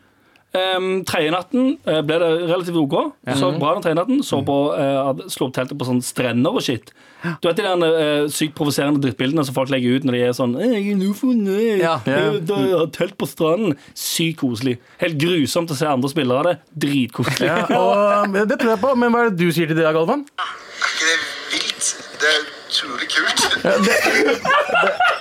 Um, 0.52 1.06
tredje 1.08 1.32
natten 1.32 1.78
uh, 1.88 2.02
ble 2.04 2.18
det 2.20 2.30
relativt 2.50 2.76
OK. 2.76 2.96
Så 3.40 3.54
bra 3.56 3.70
den 3.78 3.84
tredje 3.86 3.96
natten. 4.02 4.18
Så 4.28 4.42
på, 4.44 4.56
uh, 4.76 5.22
slo 5.32 5.48
opp 5.48 5.54
teltet 5.56 5.78
på 5.80 5.88
sånne 5.88 6.04
strender 6.04 6.58
og 6.60 6.66
shit. 6.66 6.92
Du 7.40 7.46
vet 7.48 7.56
de 7.60 7.64
der 7.64 7.78
uh, 7.86 8.26
sykt 8.34 8.56
provoserende 8.58 9.00
drittbildene 9.04 9.46
som 9.48 9.56
folk 9.56 9.70
legger 9.72 9.96
ut 10.02 10.08
når 10.10 10.18
de 10.18 10.22
er 10.26 10.34
sånn 10.36 10.56
«Eh, 10.60 10.74
Jeg 10.74 10.96
er 10.96 11.00
Lofoten, 11.04 11.46
Ja. 11.80 11.94
jeg, 12.04 12.42
jeg 12.50 12.74
har 12.76 12.90
telt 12.98 13.16
på 13.22 13.30
stranden. 13.30 13.78
Sykt 13.96 14.42
koselig. 14.42 14.76
Helt 15.00 15.16
grusomt 15.22 15.72
å 15.72 15.78
se 15.78 15.88
andre 15.88 16.10
spillere 16.12 16.42
av 16.44 16.50
det. 16.50 16.56
Dritkoselig. 16.88 17.48
Ja, 17.48 17.62
og 17.78 18.36
det 18.52 18.58
tror 18.60 18.74
jeg 18.74 18.82
på, 18.84 18.92
men 19.00 19.14
hva 19.16 19.24
er 19.28 19.32
det 19.32 19.40
du 19.46 19.54
sier 19.56 19.72
til 19.72 19.78
det, 19.80 19.86
Galvan? 19.96 20.26
Er 20.42 20.90
ikke 20.92 21.12
det 21.14 21.18
vilt? 21.56 21.94
Det 22.22 22.34
er 22.34 22.42
utrolig 22.68 23.08
kult. 23.14 23.40
ah, 23.70 25.18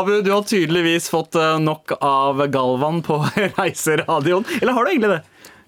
Abu, 0.00 0.14
du 0.24 0.30
har 0.32 0.46
tydeligvis 0.48 1.10
fått 1.12 1.36
eh, 1.40 1.58
nok 1.62 1.96
av 2.00 2.46
Galvan 2.52 3.02
på 3.06 3.20
reiseradioen. 3.58 4.46
Eller 4.60 4.76
har 4.76 4.84
du 4.88 4.94
egentlig 4.94 5.14
det? 5.16 5.20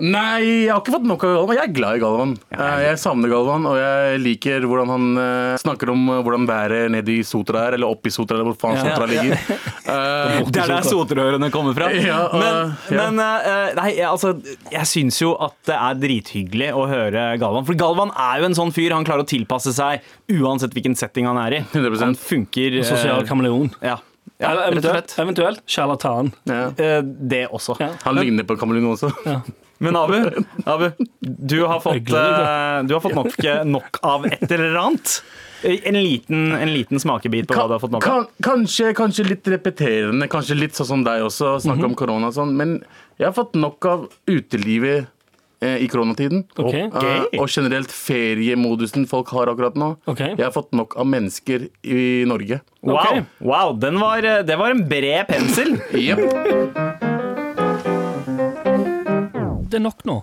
Nei, 0.02 0.64
jeg 0.64 0.70
har 0.72 0.80
ikke 0.80 0.94
fått 0.96 1.04
nok 1.06 1.22
av 1.28 1.34
Galvan. 1.36 1.54
Jeg 1.58 1.68
er 1.68 1.74
glad 1.76 1.98
i 1.98 2.00
Galvan. 2.02 2.30
Eh, 2.56 2.78
Jeg 2.88 2.98
savner 2.98 3.30
Galvan, 3.30 3.66
og 3.70 3.76
jeg 3.78 4.22
liker 4.24 4.64
hvordan 4.66 4.90
han 4.90 5.04
eh, 5.20 5.56
snakker 5.62 5.92
om 5.92 6.06
hvordan 6.24 6.46
været 6.48 6.88
nede 6.94 7.12
i 7.12 7.26
Sotra 7.28 7.66
er, 7.68 7.76
eller 7.76 7.92
oppe 7.92 8.08
i 8.10 8.14
Sotra, 8.14 8.38
eller 8.38 8.48
hvor 8.50 8.58
faen 8.64 8.80
Sotra 8.82 9.08
ligger. 9.10 9.36
Eh, 9.92 10.38
Det 10.46 10.60
er 10.62 10.70
der 10.70 10.86
sotraørene 10.86 11.48
kommer 11.52 11.74
fra. 11.76 11.88
Ja, 11.92 12.20
uh, 12.30 12.36
men 12.40 12.94
ja. 12.96 13.08
men 13.10 13.18
nei, 13.76 13.88
jeg, 13.98 14.06
altså, 14.08 14.30
jeg 14.72 14.88
syns 14.88 15.18
jo 15.20 15.32
at 15.42 15.56
det 15.68 15.74
er 15.74 15.98
drithyggelig 16.00 16.68
å 16.78 16.86
høre 16.88 17.24
Galvan. 17.42 17.66
For 17.68 17.76
Galvan 17.76 18.14
er 18.14 18.40
jo 18.40 18.46
en 18.48 18.56
sånn 18.56 18.72
fyr. 18.72 18.94
Han 18.94 19.04
klarer 19.04 19.26
å 19.26 19.28
tilpasse 19.28 19.74
seg 19.76 20.06
uansett 20.32 20.72
hvilken 20.78 20.96
setting 20.96 21.28
han 21.28 21.40
er 21.42 21.58
i. 21.58 21.60
100%. 21.74 22.06
Han 22.06 22.16
funker 22.16 22.78
eh, 22.78 22.86
Sosial 22.88 23.26
kameleon. 23.28 23.68
Ja, 23.84 23.98
ja 24.42 24.52
eventuelt, 24.68 25.14
eventuelt 25.18 25.62
sjarlatan. 25.66 26.32
ja. 26.44 26.64
Eh, 26.76 27.02
det 27.02 27.46
også. 27.50 27.76
Ja. 27.80 27.90
Han 28.04 28.16
ligner 28.16 28.44
på 28.44 28.56
Kamelun 28.58 28.92
også. 28.94 29.12
Men 29.82 29.96
Abu, 29.98 30.14
Abu 30.64 30.90
du 31.20 31.64
har 31.66 31.80
fått, 31.82 31.96
eh, 32.14 32.82
du 32.86 32.94
har 32.94 33.00
fått 33.02 33.14
nok, 33.18 33.38
nok 33.66 33.98
av 34.06 34.26
et 34.26 34.44
eller 34.52 34.76
annet. 34.78 35.22
En 35.62 35.94
liten, 35.94 36.52
en 36.54 36.70
liten 36.74 36.98
smakebit 37.02 37.46
på 37.50 37.54
hva 37.54 37.66
du 37.70 37.74
har 37.76 37.82
fått 37.82 37.92
nok 37.94 38.06
av? 38.10 38.24
Kanskje, 38.42 38.92
kanskje 38.98 39.26
litt 39.28 39.46
repeterende, 39.50 40.26
kanskje 40.30 40.56
litt 40.58 40.74
sånn 40.78 40.86
som 40.88 41.04
deg 41.06 41.22
også, 41.22 41.56
snakke 41.62 41.82
Mhm. 41.84 41.90
om 41.90 41.94
korona 41.98 42.30
og 42.30 42.34
sånn, 42.34 42.54
men 42.58 42.76
jeg 43.18 43.26
har 43.28 43.32
fått 43.36 43.54
nok 43.58 43.86
av 43.86 44.08
utelivet 44.26 45.06
eh, 45.06 45.10
i 45.62 45.88
koronatiden. 45.90 46.44
Ok. 46.56 46.74
Eh, 46.74 47.38
og 47.38 47.46
generelt 47.50 47.92
feriemodusen 47.94 49.06
folk 49.10 49.30
har 49.36 49.52
akkurat 49.52 49.78
nå. 49.78 49.94
Okay. 50.10 50.34
Jeg 50.36 50.46
har 50.48 50.54
fått 50.54 50.72
nok 50.76 50.96
av 50.98 51.08
mennesker 51.08 51.68
i 51.82 52.24
Norge. 52.28 52.60
Wow, 52.82 53.22
wow 53.38 53.76
den 53.78 54.00
var, 54.02 54.26
det 54.42 54.58
var 54.58 54.74
en 54.74 54.84
bred 54.88 55.30
pensel. 55.30 55.78
Det 59.72 59.78
er 59.78 59.86
nok 59.86 60.02
nå. 60.04 60.18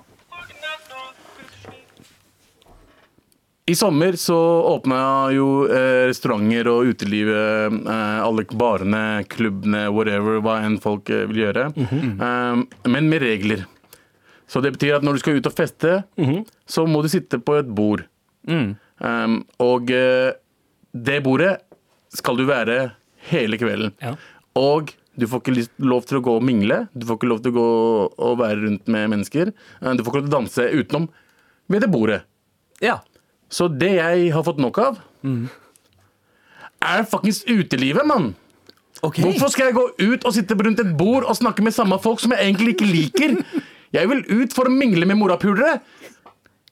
I 3.69 3.75
sommer 3.75 4.15
så 4.17 4.37
åpna 4.65 5.29
jo 5.33 5.47
eh, 5.69 6.07
restauranter 6.09 6.65
og 6.71 6.87
utelivet, 6.89 7.75
eh, 7.85 8.21
alle 8.25 8.45
barene, 8.57 9.01
klubbene, 9.29 9.83
whatever, 9.93 10.39
hva 10.41 10.55
enn 10.65 10.79
folk 10.81 11.09
eh, 11.13 11.27
vil 11.29 11.43
gjøre. 11.43 11.67
eh, 11.77 12.63
men 12.89 13.09
med 13.11 13.21
regler. 13.21 13.67
Så 14.49 14.61
det 14.65 14.71
betyr 14.75 14.95
at 14.97 15.03
når 15.05 15.17
du 15.17 15.21
skal 15.21 15.37
ut 15.37 15.45
og 15.49 15.53
feste, 15.53 15.91
så 16.65 16.85
må 16.89 17.03
du 17.05 17.09
sitte 17.11 17.37
på 17.45 17.59
et 17.59 17.67
bord. 17.77 18.01
Um, 18.49 19.35
og 19.61 19.91
uh, 19.93 20.31
det 20.97 21.19
bordet 21.23 21.59
skal 22.17 22.39
du 22.39 22.47
være 22.49 22.79
hele 23.29 23.59
kvelden. 23.61 23.93
Ja. 24.01 24.15
Og 24.57 24.89
du 25.19 25.27
får 25.29 25.43
ikke 25.43 25.67
lov 25.85 26.07
til 26.09 26.17
å 26.17 26.23
gå 26.25 26.33
og 26.39 26.45
mingle. 26.47 26.87
Du 26.97 27.05
får 27.05 27.19
ikke 27.19 27.29
lov 27.29 27.41
til 27.43 27.51
å 27.53 27.57
gå 27.59 27.67
og 28.29 28.37
være 28.39 28.61
rundt 28.63 28.87
med 28.89 29.09
mennesker. 29.11 29.51
Eh, 29.83 29.93
Du 29.93 30.01
får 30.03 30.13
ikke 30.13 30.21
lov 30.21 30.27
til 30.27 30.31
å 30.31 30.37
danse 30.39 30.67
utenom 30.79 31.07
ved 31.69 31.83
det 31.83 31.89
bordet. 31.91 32.21
Ja. 32.81 33.01
Så 33.51 33.67
det 33.67 33.91
jeg 33.97 34.29
har 34.33 34.45
fått 34.47 34.61
nok 34.63 34.79
av, 34.79 35.01
er 36.79 37.03
fuckings 37.11 37.41
utelivet, 37.49 38.07
mann. 38.07 38.31
Hvorfor 39.03 39.51
skal 39.51 39.69
jeg 39.69 39.75
gå 39.77 39.85
ut 39.99 40.25
og 40.27 40.33
sitte 40.35 40.55
rundt 40.59 40.79
et 40.83 40.95
bord 40.99 41.27
og 41.27 41.35
snakke 41.37 41.63
med 41.63 41.75
samme 41.75 41.99
folk 42.03 42.19
som 42.23 42.31
jeg 42.35 42.47
egentlig 42.47 42.77
ikke 42.77 42.89
liker? 42.89 43.35
Jeg 43.95 44.09
vil 44.11 44.25
ut 44.43 44.53
for 44.53 44.69
å 44.69 44.73
mingle 44.73 45.07
med 45.09 45.17
morapulere. 45.17 45.79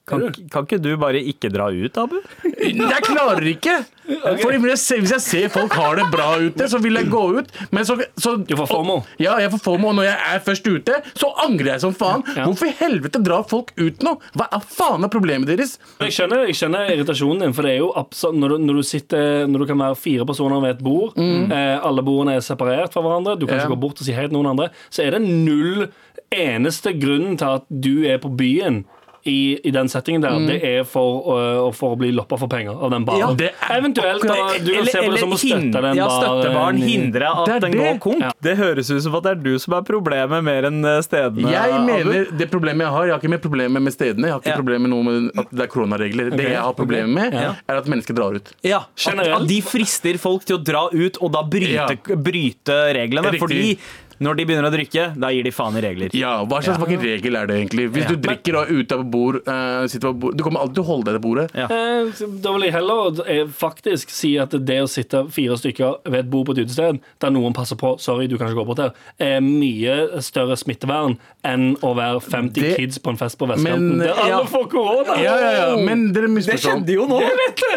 Kan, 0.07 0.21
kan 0.47 0.63
ikke 0.63 0.77
du 0.79 0.93
bare 0.99 1.19
ikke 1.19 1.49
dra 1.51 1.65
ut, 1.67 1.97
Abu? 1.99 2.21
Jeg 2.63 3.03
klarer 3.03 3.43
ikke! 3.51 3.73
Okay. 4.07 4.55
hvis 4.63 4.69
jeg, 4.71 4.79
ser, 4.79 4.99
hvis 5.03 5.11
jeg 5.17 5.23
ser 5.25 5.49
folk 5.51 5.73
har 5.75 5.97
det 5.99 6.05
bra 6.13 6.29
ute, 6.39 6.63
så 6.71 6.79
vil 6.79 6.95
jeg 6.95 7.09
gå 7.11 7.23
ut. 7.41 7.49
Men 7.75 7.83
så, 7.83 7.97
så, 8.15 8.37
Du 8.39 8.53
får 8.55 8.69
FOMO. 8.71 9.01
Ja, 9.19 9.33
jeg 9.43 9.51
får 9.51 9.59
FOMO. 9.65 9.89
Og 9.91 9.97
når 9.97 10.07
jeg 10.07 10.15
er 10.31 10.39
først 10.45 10.69
ute, 10.71 10.95
så 11.19 11.33
angrer 11.43 11.73
jeg 11.73 11.83
som 11.83 11.91
faen. 11.97 12.23
Ja. 12.37 12.45
Hvorfor 12.47 12.69
i 12.69 12.75
helvete 12.79 13.19
drar 13.25 13.43
folk 13.51 13.73
ut 13.75 14.05
nå? 14.07 14.15
Hva 14.39 14.47
er 14.55 14.63
faen 14.63 15.03
er 15.03 15.11
problemet 15.11 15.51
deres? 15.51 15.75
Jeg 15.99 16.15
skjønner, 16.15 16.45
jeg 16.47 16.55
skjønner 16.61 16.93
irritasjonen 16.95 17.43
din, 17.43 17.57
for 17.57 17.67
det 17.67 17.75
er 17.75 17.81
jo 17.83 17.91
absolutt 17.99 18.39
når 18.39 18.55
du, 18.55 18.57
når 18.69 18.79
du 18.79 18.87
sitter 18.87 19.43
Når 19.51 19.65
du 19.65 19.69
kan 19.73 19.83
være 19.83 19.99
fire 19.99 20.25
personer 20.29 20.63
ved 20.63 20.77
et 20.77 20.83
bord, 20.87 21.19
eh, 21.19 21.75
alle 21.83 22.03
bordene 22.07 22.37
er 22.39 22.45
separert 22.47 22.95
fra 22.95 23.03
hverandre, 23.03 23.35
du 23.35 23.43
kan 23.45 23.57
Ja. 23.57 23.65
ikke 23.65 23.75
gå 23.75 23.81
bort 23.83 23.99
og 23.99 24.07
si 24.07 24.15
hei 24.15 24.27
til 24.29 24.37
noen 24.39 24.53
andre, 24.55 24.69
så 24.93 25.03
er 25.03 25.17
det 25.17 25.25
null 25.27 25.89
eneste 26.31 26.95
grunnen 26.99 27.35
til 27.39 27.57
at 27.59 27.67
du 27.71 28.05
er 28.07 28.19
på 28.23 28.31
byen. 28.39 28.85
I, 29.27 29.59
I 29.67 29.71
den 29.75 29.89
settingen 29.91 30.21
der. 30.23 30.37
Det 30.47 30.57
er 30.63 30.83
for, 30.87 31.21
å- 31.27 31.73
for 31.75 31.95
å 31.95 31.99
bli 31.99 32.11
loppa 32.15 32.37
for 32.39 32.47
penger 32.51 32.77
av 32.79 32.91
den 32.93 33.05
baren. 33.07 33.19
Ja, 33.19 33.29
det 33.37 33.49
er 33.53 33.77
Eventuelt 33.77 34.23
da, 34.23 34.35
du 34.63 34.71
kan 34.73 34.85
se 34.87 35.01
på 35.03 35.11
det 35.13 35.19
som 35.19 35.33
å 35.35 35.39
støtte 35.41 35.81
den 35.87 35.99
ja, 35.99 36.07
støtte 36.09 36.53
baren, 36.55 36.77
hindre 36.81 37.27
at 37.33 37.51
den 37.61 37.71
det. 37.75 37.81
går 37.81 37.99
konk. 38.03 38.21
Ja. 38.23 38.31
Det 38.47 38.55
høres 38.57 38.89
ut 38.93 39.01
som 39.03 39.15
at 39.19 39.23
det 39.27 39.31
er 39.35 39.41
du 39.43 39.59
som 39.59 39.75
er 39.77 39.85
problemet 39.87 40.43
mer 40.47 40.69
enn 40.71 40.79
eh, 40.85 41.01
stedene. 41.05 41.51
Jeg 41.51 41.81
mener 41.85 42.31
det 42.39 42.49
problemet 42.51 42.85
jeg 42.87 42.93
har 42.95 43.05
Jeg 43.07 43.15
har 43.17 43.21
ikke 43.23 43.33
mer 43.35 43.43
problemer 43.43 43.83
med 43.83 43.93
stedene. 43.95 44.27
Jeg 44.31 44.37
har 44.37 44.41
ikke 44.45 44.53
Ja. 44.55 44.59
problemer 44.61 44.87
med 44.87 44.93
noe 44.95 45.03
med 45.03 45.39
at 45.43 45.51
det 45.51 45.67
er 45.67 45.71
koronaregler. 45.75 46.31
Det 46.37 46.47
jeg 46.49 46.61
har 46.63 46.73
problemer 46.77 47.13
med, 47.19 47.33
Ja. 47.33 47.53
er 47.67 47.75
at 47.83 47.85
mennesker 47.85 48.13
drar 48.17 48.35
ut. 48.35 48.53
ja, 48.63 48.79
at, 49.07 49.19
at 49.27 49.47
de 49.47 49.61
frister 49.61 50.17
folk 50.17 50.45
til 50.45 50.57
å 50.57 50.63
dra 50.63 50.87
ut 50.93 51.17
og 51.21 51.31
da 51.33 51.43
bryte, 51.43 51.97
bryte 52.15 52.77
reglene. 52.97 53.31
Riktig. 53.31 53.39
Fordi 53.43 53.77
når 54.23 54.37
de 54.39 54.45
begynner 54.49 54.67
å 54.69 54.73
drikke, 54.73 55.03
da 55.19 55.29
gir 55.33 55.43
de 55.45 55.51
faen 55.53 55.77
i 55.77 55.81
regler. 55.83 56.09
Ja, 56.17 56.43
Hva 56.45 56.61
slags 56.63 56.79
ja. 56.89 56.97
regel 57.01 57.35
er 57.35 57.47
det 57.49 57.55
egentlig? 57.59 57.87
Hvis 57.93 58.03
Ja. 58.07 58.15
du 58.15 58.15
drikker 58.27 58.55
og 58.57 58.67
er 58.69 58.81
ute 58.81 58.95
av 58.97 59.03
bord, 59.11 59.35
uh, 59.47 59.85
på 59.87 60.13
bord 60.19 60.37
Du 60.37 60.43
kommer 60.43 60.61
alltid 60.61 60.75
til 60.75 60.83
å 60.83 60.87
holde 60.87 61.05
deg 61.05 61.21
til 61.21 61.23
bordet. 61.27 61.47
Ja. 61.55 61.67
Eh, 61.67 62.11
Da 62.41 62.51
vil 62.53 62.61
jeg 62.67 62.73
heller 62.73 63.21
eh, 63.27 63.45
faktisk 63.47 64.09
si 64.09 64.37
at 64.37 64.49
det 64.51 64.79
å 64.81 64.87
sitte 64.89 65.25
fire 65.31 65.57
stykker 65.57 65.99
ved 66.05 66.19
et 66.25 66.29
bord 66.29 66.47
på 66.47 66.55
et 66.57 66.65
utested 66.65 66.99
der 67.19 67.29
noen 67.33 67.53
passer 67.53 67.75
på 67.75 67.99
Sorry, 67.99 68.27
du 68.27 68.37
kan 68.37 68.47
ikke 68.49 68.61
gå 68.61 68.65
bort 68.65 68.79
her. 68.79 68.91
Er 69.19 69.39
mye 69.41 70.21
større 70.21 70.57
smittevern 70.57 71.17
enn 71.45 71.75
å 71.81 71.93
være 71.95 72.21
50 72.21 72.53
Det- 72.61 72.77
kids 72.77 72.97
på 72.99 73.09
en 73.13 73.17
fest 73.17 73.37
på 73.37 73.47
Men, 73.47 73.57
vestkanten. 73.57 73.99
Der 73.99 74.13
alle 74.13 74.29
ja. 74.29 74.43
får 74.43 74.69
korona! 74.69 75.17
Ja, 75.21 75.35
ja, 75.39 75.51
ja, 75.51 75.75
men 75.83 76.11
dere 76.13 76.27
misforstår. 76.27 76.85
jo 76.87 77.07
nå! 77.07 77.19
Jeg 77.21 77.37
vet 77.41 77.55
det! 77.55 77.73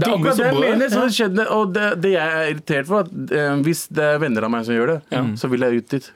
Det 0.00 0.06
er 0.06 0.14
akkurat 0.14 0.36
det 0.36 0.46
jeg 0.46 0.60
mener. 0.60 0.88
Så 0.90 1.00
det 1.06 1.14
skjedde, 1.16 1.46
og 1.50 1.72
det, 1.74 1.86
det 2.02 2.12
jeg 2.14 2.30
er 2.40 2.50
irritert 2.54 2.86
for, 2.86 3.00
at 3.00 3.10
uh, 3.10 3.56
hvis 3.64 3.86
det 3.90 4.04
er 4.04 4.18
venner 4.22 4.46
av 4.46 4.50
meg 4.54 4.64
som 4.66 4.74
gjør 4.74 4.94
det, 4.94 5.00
så 5.40 5.50
vil 5.50 5.60
jeg 5.66 5.79
ut 5.80 5.90
dit. 5.94 6.10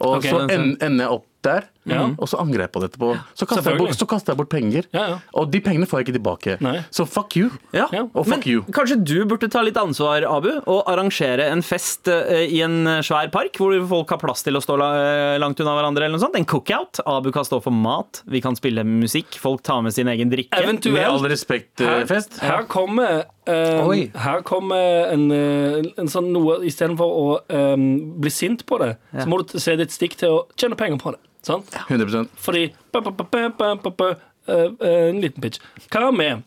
Og 0.00 0.16
okay, 0.18 0.32
så 0.32 0.46
ender 0.48 1.04
jeg 1.04 1.12
opp 1.18 1.28
der, 1.42 1.64
Ja. 1.84 2.04
og 2.16 2.28
så 2.30 2.38
angrer 2.38 2.60
jeg 2.62 2.70
på 2.72 2.78
det 2.80 2.92
etterpå. 2.92 3.08
Så 3.34 3.46
kaster, 3.50 3.72
jeg 3.72 3.78
bort, 3.80 3.96
så 3.98 4.06
kaster 4.06 4.30
jeg 4.32 4.38
bort 4.38 4.48
penger. 4.52 4.84
Ja, 4.94 5.06
ja. 5.10 5.16
Og 5.34 5.50
de 5.50 5.58
pengene 5.60 5.86
får 5.90 5.98
jeg 5.98 6.06
ikke 6.06 6.14
tilbake. 6.20 6.54
Nei. 6.62 6.76
Så 6.94 7.02
fuck 7.10 7.34
you. 7.36 7.48
Ja. 7.74 7.88
Ja. 7.90 8.04
Og 8.14 8.28
Men 8.28 8.38
fuck 8.38 8.46
you. 8.46 8.62
kanskje 8.70 9.00
du 9.02 9.24
burde 9.26 9.48
ta 9.50 9.62
litt 9.66 9.74
ansvar, 9.80 10.22
Abu, 10.28 10.60
og 10.70 10.84
arrangere 10.86 11.48
en 11.50 11.62
fest 11.66 12.06
eh, 12.06 12.46
i 12.46 12.60
en 12.62 12.86
svær 13.02 13.32
park 13.34 13.58
hvor 13.58 13.74
folk 13.90 14.14
har 14.14 14.18
plass 14.22 14.44
til 14.46 14.54
å 14.54 14.62
stå 14.62 14.78
eh, 14.78 15.38
langt 15.42 15.58
unna 15.58 15.74
hverandre. 15.74 16.04
eller 16.06 16.18
noe 16.18 16.22
sånt 16.22 16.36
En 16.38 16.44
cookout. 16.46 17.00
Abu 17.04 17.32
kan 17.34 17.42
stå 17.44 17.58
for 17.64 17.72
mat, 17.74 18.22
vi 18.30 18.40
kan 18.40 18.54
spille 18.54 18.84
musikk, 18.86 19.34
folk 19.42 19.62
tar 19.66 19.82
med 19.82 19.92
sin 19.92 20.06
egen 20.06 20.30
drikke. 20.30 20.54
Eventuelt. 20.62 20.94
Med 20.94 21.08
all 21.10 21.26
respekt, 21.28 21.80
eh, 21.80 21.86
Her, 21.86 22.06
fest. 22.06 22.38
her 22.40 22.62
kommer 22.70 23.24
um, 23.48 23.90
Her 24.14 24.40
kommer 24.46 25.10
en, 25.10 25.26
eh, 25.32 25.82
en 25.98 26.06
sånn 26.06 26.30
noe 26.32 26.60
Istedenfor 26.62 27.10
å 27.10 27.26
um, 27.74 28.20
bli 28.22 28.30
sint 28.30 28.64
på 28.66 28.78
det, 28.78 28.94
så 29.18 29.26
må 29.26 29.42
du 29.42 29.58
se 29.58 29.74
ditt 29.76 29.90
stikk 29.90 30.14
til 30.22 30.28
å 30.30 30.40
tjene 30.56 30.76
penger 30.78 30.98
på 31.02 31.10
det. 31.16 31.18
Sant? 31.42 31.72
100 31.88 32.28
Fordi 32.38 32.68
ba, 32.92 33.00
ba, 33.02 33.10
ba, 33.10 33.24
ba, 33.26 33.48
ba, 33.58 33.74
ba, 33.82 33.90
ba, 33.90 34.10
eh, 34.46 34.68
eh, 34.80 35.08
En 35.10 35.20
liten 35.20 35.42
pitch. 35.42 35.58
Hva 35.90 36.12
med 36.14 36.42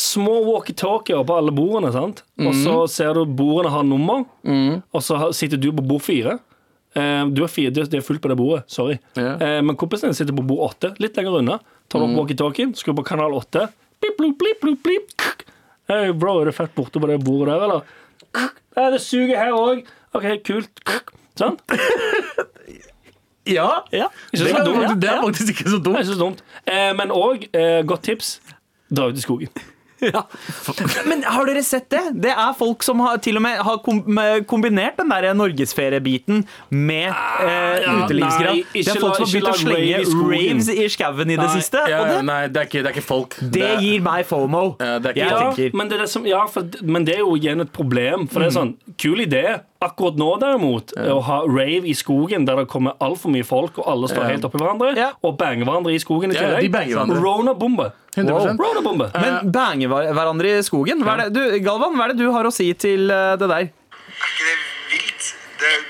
små 0.00 0.36
walkietalkier 0.46 1.24
på 1.26 1.34
alle 1.36 1.52
bordene, 1.52 1.90
sant? 1.92 2.22
Og 2.40 2.54
så 2.54 2.74
ser 2.88 3.12
du 3.18 3.24
bordene 3.26 3.72
har 3.74 3.82
nummer, 3.84 4.22
og 4.94 5.02
så 5.02 5.18
har- 5.18 5.32
sitter 5.36 5.58
du 5.60 5.72
på 5.72 5.82
bord 5.86 6.00
fire. 6.02 6.38
Eh, 6.94 7.24
du 7.30 7.42
er 7.44 7.48
fire, 7.48 7.70
det 7.70 7.92
er 7.94 8.00
fullt 8.00 8.20
på 8.22 8.28
det 8.30 8.36
bordet, 8.38 8.64
sorry. 8.70 8.98
Ja. 9.16 9.34
Eh, 9.36 9.60
men 9.62 9.76
kompisen 9.76 10.08
din 10.08 10.14
sitter 10.14 10.32
på 10.34 10.46
bord 10.46 10.70
åtte, 10.70 10.94
litt 10.98 11.16
lenger 11.16 11.38
unna. 11.38 11.58
Tar 11.88 11.98
du 12.00 12.04
opp 12.06 12.16
walkietalkien, 12.22 12.72
skrur 12.74 12.94
på 12.96 13.04
kanal 13.04 13.32
åtte. 13.34 13.68
Blip, 14.00 14.16
blip, 14.16 14.38
blip, 14.38 14.60
blip, 14.62 14.82
blip. 14.82 15.16
Kk. 15.18 15.44
Hey, 15.88 16.12
bro, 16.12 16.40
er 16.40 16.46
det 16.46 16.54
fett 16.54 16.74
borte 16.74 16.98
på 17.02 17.06
det 17.10 17.20
bordet 17.22 17.48
der, 17.52 17.62
eller? 17.66 17.82
Kk. 18.32 18.50
Ja, 18.76 18.90
det 18.90 19.00
suger 19.02 19.36
her 19.36 19.52
òg. 19.52 19.84
OK, 20.14 20.42
kult. 20.44 20.70
Kk. 20.86 21.12
Sant? 21.36 21.60
Ja. 23.48 23.84
Ja. 23.92 24.08
Det, 24.32 24.40
er- 24.50 24.64
dumt. 24.64 25.00
det 25.00 25.10
er 25.10 25.22
faktisk 25.22 25.48
ikke 25.54 25.70
så 25.70 25.76
Det 25.78 25.84
dumt. 25.84 25.98
ikke 25.98 26.12
så 26.12 26.18
dumt. 26.20 26.42
Eh, 26.66 26.92
men 26.96 27.10
òg, 27.10 27.48
eh, 27.54 27.82
godt 27.86 28.02
tips, 28.02 28.40
dra 28.90 29.08
ut 29.08 29.16
i 29.16 29.20
skogen. 29.20 29.48
Ja. 30.00 30.22
Men 31.04 31.20
har 31.28 31.44
dere 31.44 31.60
sett 31.60 31.90
det? 31.92 32.00
Det 32.24 32.30
er 32.32 32.54
folk 32.56 32.80
som 32.82 33.02
har, 33.04 33.18
til 33.20 33.36
og 33.36 33.42
med 33.44 33.58
har 33.60 33.82
kombinert 34.48 34.96
den 34.96 35.10
der 35.12 35.34
norgesferiebiten 35.36 36.46
med 36.70 37.10
eh, 37.10 37.82
ja, 37.84 37.96
utelivsgrad. 38.06 38.62
Det 38.72 38.86
er 38.86 39.00
folk 39.02 39.18
som 39.18 39.26
har 39.26 39.34
begynt 39.34 39.50
å 39.50 39.56
slenge 39.60 39.98
raves 40.32 40.70
i 40.72 40.88
skauen 40.88 41.34
i 41.34 41.36
det 41.36 41.50
siste. 41.52 41.84
Ja, 41.92 42.00
det, 42.08 42.22
nei, 42.24 42.38
det 42.48 42.62
er 42.62 42.70
ikke, 42.70 42.80
det 42.80 42.92
er 42.92 42.96
ikke 42.96 43.06
folk. 43.10 43.36
det 43.58 43.72
gir 43.84 44.00
meg 44.04 44.24
fomo. 44.28 44.64
Ja, 44.80 44.96
det 45.04 45.12
men, 45.76 45.92
det 45.92 46.00
det 46.00 46.08
som, 46.08 46.24
ja, 46.24 46.46
for, 46.48 46.64
men 46.80 47.04
det 47.04 47.18
er 47.18 47.24
jo 47.26 47.34
igjen 47.36 47.60
et 47.66 47.72
problem. 47.72 48.24
For 48.30 48.40
det 48.40 48.54
er 48.54 48.56
sånn, 48.56 48.78
Kul 49.00 49.20
idé. 49.26 49.44
Akkurat 49.80 50.16
nå, 50.20 50.26
derimot, 50.38 50.92
å 50.92 51.22
ha 51.24 51.38
rave 51.48 51.86
i 51.88 51.94
skogen 51.96 52.44
der 52.44 52.56
det 52.60 52.66
kommer 52.68 52.92
altfor 53.00 53.32
mye 53.32 53.46
folk, 53.48 53.78
og 53.80 53.86
alle 53.88 54.08
står 54.12 54.22
Ja. 54.26 54.28
helt 54.34 54.44
oppi 54.44 54.58
hverandre, 54.60 54.94
Ja. 54.96 55.12
og 55.24 55.38
banger 55.38 55.64
hverandre 55.64 55.94
i 55.94 55.98
skogen 55.98 56.30
i 56.32 56.34
Ja, 56.34 56.42
ja, 56.42 56.48
de 56.60 56.68
tillegg. 56.68 56.94
banger. 56.94 57.16
Rona-bombe. 57.24 57.92
100%. 58.14 58.58
Rona-bombe. 58.60 59.10
Men 59.14 59.50
bange 59.50 59.88
hverandre 59.88 60.58
i 60.58 60.62
skogen? 60.62 61.00
Hva 61.02 61.14
er 61.16 61.30
det, 61.30 61.32
du, 61.32 61.58
Galvan, 61.64 61.96
hva 61.96 62.04
er 62.04 62.08
det 62.12 62.18
du 62.18 62.30
har 62.30 62.44
å 62.44 62.52
si 62.52 62.72
til 62.74 63.10
eh, 63.10 63.36
det 63.36 63.48
der? 63.48 63.56
Er 63.56 63.72
ikke 64.28 64.44
det 64.50 64.56
vilt? 64.92 65.34
Det 65.60 65.66
er 65.70 65.80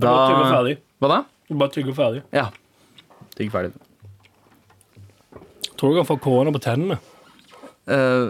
Bare 0.00 0.28
tygge 0.30 0.46
ferdig. 0.52 0.76
Hva 1.00 1.08
da? 1.12 1.18
Bare 1.56 1.70
tygge 1.74 1.94
ferdig. 1.96 2.22
Ja. 2.32 2.46
Tygg 3.36 3.50
ferdig. 3.52 3.72
Tror 5.76 5.92
du 5.92 5.98
kan 6.00 6.06
få 6.08 6.16
korona 6.24 6.52
på 6.54 6.60
tennene? 6.64 6.96
Eh, 7.86 8.26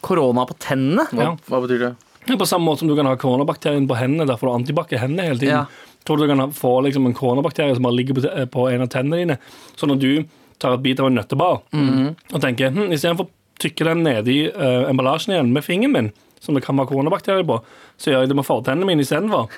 korona 0.00 0.46
på 0.48 0.56
tennene? 0.58 1.04
Hva, 1.12 1.22
Ja. 1.22 1.36
hva 1.48 1.60
betyr 1.66 1.78
det? 1.78 1.94
Ja, 2.28 2.36
På 2.36 2.46
samme 2.46 2.64
måte 2.66 2.78
som 2.80 2.88
du 2.88 2.96
kan 2.96 3.06
ha 3.06 3.14
koronabakterien 3.16 3.86
på 3.86 3.94
hendene, 3.96 4.26
derfor 4.26 4.48
du 4.48 4.54
antibac 4.64 4.90
i 4.92 4.96
hendene 4.98 5.22
hele 5.28 5.38
tiden. 5.38 5.48
Ja. 5.52 5.66
Tror 6.04 6.16
du 6.18 6.22
du 6.26 6.28
kan 6.28 6.38
ha- 6.40 6.46
få 6.48 6.82
liksom 6.82 7.06
en 7.06 7.14
koronabakterie 7.14 7.74
som 7.74 7.82
bare 7.82 7.94
ligger 7.94 8.14
på, 8.14 8.22
te- 8.22 8.46
på 8.46 8.68
en 8.72 8.82
av 8.82 8.88
tennene 8.88 9.16
dine. 9.16 9.38
Så 9.76 9.86
når 9.86 9.98
du 10.00 10.24
tar 10.58 10.72
et 10.74 10.82
bit 10.82 10.98
av 11.00 11.06
en 11.06 11.14
nøttebar 11.14 11.60
Mhm. 11.72 12.16
og 12.32 12.40
tenker 12.40 12.70
hm, 12.72 12.90
istedenfor 12.92 13.26
å 13.26 13.30
tykke 13.60 13.84
den 13.84 14.02
nedi 14.02 14.48
uh, 14.54 14.88
emballasjen 14.90 15.34
igjen 15.34 15.52
med 15.52 15.62
fingeren 15.64 15.92
min, 15.92 16.12
som 16.40 16.54
det 16.54 16.64
kan 16.64 16.76
være 16.76 16.88
koronabakterier 16.88 17.44
på, 17.46 17.62
så 17.98 18.10
gjør 18.10 18.20
jeg 18.20 18.28
det 18.28 18.36
med 18.36 18.44
fortennene 18.46 18.86
mine 18.86 19.00
istedenfor. 19.02 19.48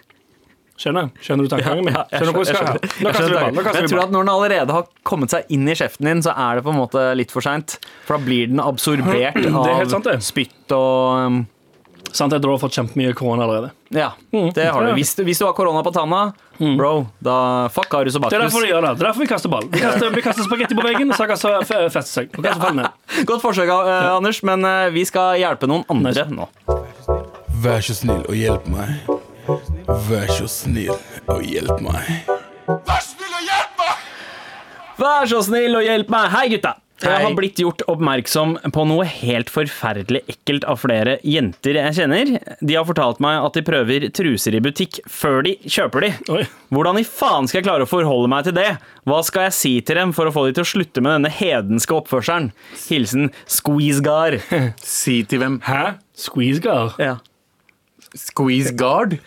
Skjønner 0.79 1.09
Skjønner 1.19 1.49
du 1.49 1.51
tankegangen 1.53 1.85
min? 1.89 1.97
Skjønner 2.13 2.31
du 2.33 2.37
hvor 2.39 2.47
jeg 2.47 2.55
skal 2.55 2.69
jeg? 2.71 2.91
Nå 3.03 3.11
kaster 3.11 3.27
vi 3.27 3.29
skjønner 3.29 3.41
ball. 3.41 3.53
Nå 3.53 3.59
tanken. 3.59 3.65
kaster 3.67 3.83
Jeg 3.83 3.91
tror 3.93 4.03
at 4.05 4.13
når 4.15 4.25
den 4.29 4.33
allerede 4.37 4.77
har 4.79 4.89
kommet 5.11 5.35
seg 5.35 5.53
inn 5.59 5.67
i 5.69 5.75
kjeften 5.79 6.07
din, 6.11 6.23
så 6.23 6.35
er 6.39 6.59
det 6.61 6.67
på 6.69 6.71
en 6.75 6.79
måte 6.79 7.05
litt 7.19 7.35
for 7.35 7.43
seint. 7.45 7.79
For 8.07 8.15
da 8.19 8.25
blir 8.29 8.51
den 8.53 8.63
absorbert 8.63 9.39
er 9.43 9.89
sant, 9.91 10.07
av 10.07 10.23
spytt 10.23 10.75
og 10.79 11.27
um, 11.27 11.41
Sant 12.09 12.33
tror 12.33 12.41
du 12.41 12.49
har 12.55 12.61
fått 12.63 12.73
kjempemye 12.79 13.13
korona 13.13 13.45
allerede. 13.45 13.69
Ja, 13.93 14.13
det 14.33 14.65
har 14.73 14.87
du. 14.87 14.93
Hvis, 14.97 15.11
du- 15.19 15.25
hvis 15.27 15.39
du 15.43 15.45
har 15.45 15.53
korona 15.53 15.83
på 15.85 15.93
tanna, 15.93 16.33
bro, 16.57 17.07
da 17.21 17.69
fuck 17.69 17.93
Arius 17.99 18.17
og 18.17 18.25
Det 18.31 18.39
er 18.39 18.47
derfor 18.47 18.65
de 18.65 18.71
gjør 18.71 18.87
det. 18.87 18.93
Det 18.97 19.05
er 19.05 19.09
derfor 19.11 19.21
vi 19.21 19.29
kaster 19.29 19.53
ball. 19.53 19.67
Vi 19.69 19.83
kaster, 19.83 20.15
vi 20.15 20.23
kaster 20.25 20.47
spagetti 20.47 20.79
på 20.79 20.87
veggen, 20.87 21.13
så 21.13 21.27
kan 21.29 21.37
det 21.37 21.93
feste 21.93 22.09
seg. 22.09 22.31
Og 22.39 22.75
ned. 22.81 22.89
Godt 23.29 23.45
forsøk, 23.45 23.69
eh, 23.69 24.09
Anders, 24.15 24.41
men 24.43 24.65
eh, 24.65 24.89
vi 24.95 25.05
skal 25.11 25.37
hjelpe 25.43 25.69
noen 25.69 25.85
andre 25.91 26.25
nå. 26.33 26.49
Vær 27.61 27.85
så 27.85 27.93
snill 27.99 28.23
og 28.25 28.37
hjelp 28.39 28.69
meg. 28.73 29.18
Vær 29.89 30.29
så 30.29 30.45
snill 30.53 30.91
og 31.33 31.45
hjelp 31.49 31.79
meg. 31.81 32.27
Vær 32.69 33.01
snill 33.01 33.33
og 33.39 33.45
hjelp 33.47 33.79
meg! 33.81 34.03
Vær 34.99 35.31
så 35.31 35.39
snill 35.47 35.79
og 35.79 35.87
hjelp 35.87 36.11
meg! 36.13 36.27
Hei, 36.35 36.43
gutta! 36.53 36.75
Jeg 36.99 37.23
har 37.23 37.33
blitt 37.39 37.61
gjort 37.63 37.85
oppmerksom 37.89 38.57
på 38.75 38.85
noe 38.91 39.05
helt 39.07 39.49
forferdelig 39.55 40.25
ekkelt 40.29 40.67
av 40.69 40.81
flere 40.83 41.15
jenter 41.23 41.79
jeg 41.79 41.95
kjenner. 42.01 42.33
De 42.59 42.75
har 42.75 42.85
fortalt 42.89 43.23
meg 43.23 43.39
at 43.47 43.55
de 43.57 43.63
prøver 43.65 44.09
truser 44.13 44.59
i 44.59 44.61
butikk 44.65 44.99
før 45.09 45.41
de 45.47 45.55
kjøper 45.63 46.05
de. 46.05 46.11
Oi. 46.37 46.43
Hvordan 46.75 47.01
i 47.01 47.07
faen 47.07 47.49
skal 47.49 47.63
jeg 47.63 47.69
klare 47.71 47.87
å 47.87 47.89
forholde 47.89 48.29
meg 48.35 48.51
til 48.51 48.59
det? 48.59 48.67
Hva 49.09 49.23
skal 49.25 49.47
jeg 49.47 49.57
si 49.57 49.73
til 49.81 50.03
dem 50.03 50.13
for 50.13 50.29
å 50.29 50.35
få 50.35 50.49
de 50.51 50.59
til 50.59 50.67
å 50.67 50.73
slutte 50.75 51.07
med 51.07 51.15
denne 51.17 51.33
hedenske 51.33 51.97
oppførselen? 51.97 52.51
Hilsen 52.91 53.31
Squeezegar. 53.47 54.41
Si 54.99 55.23
til 55.31 55.41
hvem? 55.47 55.63
Hæ? 55.65 55.97
Squeezegar? 56.19 56.99
Ja. 57.01 57.17
Squeeze 58.19 58.75
guard? 58.77 59.21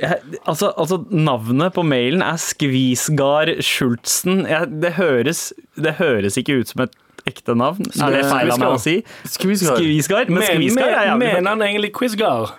Jeg, 0.00 0.20
altså, 0.44 0.70
altså, 0.76 1.00
navnet 1.10 1.74
på 1.76 1.84
mailen 1.86 2.24
er 2.24 2.38
Skvisgard 2.40 3.56
Schultzen. 3.64 4.44
Jeg, 4.48 4.70
det, 4.82 4.94
høres, 4.96 5.50
det 5.76 5.96
høres 6.00 6.38
ikke 6.40 6.60
ut 6.62 6.72
som 6.72 6.86
et 6.86 6.96
ekte 7.26 7.56
navn. 7.58 7.88
Er 7.96 8.14
det 8.14 8.22
feil 8.30 8.52
av 8.54 8.62
meg 8.62 8.76
å 8.76 8.80
si? 8.80 9.00
Skvisgard. 9.26 10.30
Men 10.30 10.40
Men, 10.40 10.48
Skvisgar 10.52 10.92
er 10.92 11.10
jævlig 11.10 11.34
mener 11.34 11.50
han 11.50 11.66
egentlig 11.66 11.92
Quizgar? 11.96 12.54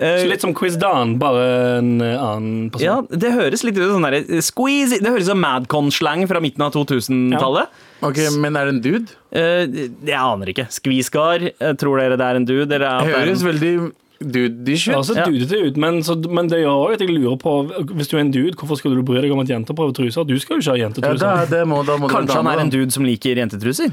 Eh, 0.00 0.22
Så 0.22 0.28
litt 0.30 0.40
som 0.44 0.52
Quizdan, 0.56 1.18
bare 1.20 1.44
en 1.78 2.00
eh, 2.00 2.16
annen 2.16 2.70
person. 2.72 2.84
Ja, 2.86 3.20
det 3.20 3.32
høres 3.34 3.64
litt 3.66 3.76
ut 3.76 3.84
som 3.84 3.98
sånn 3.98 4.06
der, 4.08 4.40
squeeze 4.44 4.96
Det 5.00 5.08
høres 5.12 5.28
ut 5.28 5.32
som 5.34 5.42
Madcon-slang 5.44 6.24
fra 6.30 6.40
midten 6.40 6.64
av 6.64 6.72
2000-tallet. 6.76 7.80
Ok, 8.04 8.20
Men 8.40 8.56
er 8.56 8.68
det 8.68 8.74
en 8.78 8.82
dude? 8.84 9.18
Uh, 9.28 9.90
jeg 10.08 10.16
aner 10.16 10.52
ikke. 10.54 10.66
Skvisgar, 10.72 11.44
eh, 11.52 11.74
tror 11.80 12.00
dere 12.00 12.16
det 12.20 12.28
er 12.30 12.40
en 12.40 12.48
dude? 12.48 12.68
Eller 12.70 12.88
at 12.88 13.04
det 13.04 13.18
Høres 13.18 13.44
en... 13.44 13.50
veldig 13.50 13.74
dude-ish 14.20 14.88
Altså, 14.92 15.14
Ja. 15.16 15.24
dudete 15.24 15.56
ut, 15.66 15.76
men, 15.76 16.02
så, 16.02 16.14
men 16.28 16.48
det 16.48 16.60
gjør 16.60 16.76
også 16.76 16.92
at 16.94 17.00
jeg 17.00 17.14
lurer 17.16 17.36
på 17.40 17.54
Hvis 17.96 18.08
du 18.08 18.16
er 18.16 18.20
en 18.20 18.30
dude, 18.30 18.52
hvorfor 18.56 18.76
skulle 18.76 18.96
du 18.96 19.02
bry 19.02 19.20
deg 19.20 19.32
om 19.32 19.40
at 19.40 19.48
jenter 19.48 19.74
prøver 19.74 19.92
truser? 19.96 20.24
Du 20.24 20.38
skal 20.38 20.56
jo 20.56 20.60
ikke 20.60 20.76
ha 20.76 20.84
jentetruser. 20.84 21.26
Ja, 21.26 21.44
det 21.48 21.66
må, 21.68 21.82
da 21.86 21.96
må 21.96 22.08
Kanskje 22.08 22.36
han 22.36 22.46
er 22.46 22.60
en 22.60 22.70
dude 22.70 22.90
som 22.90 23.04
liker 23.04 23.36
jentetruser? 23.36 23.92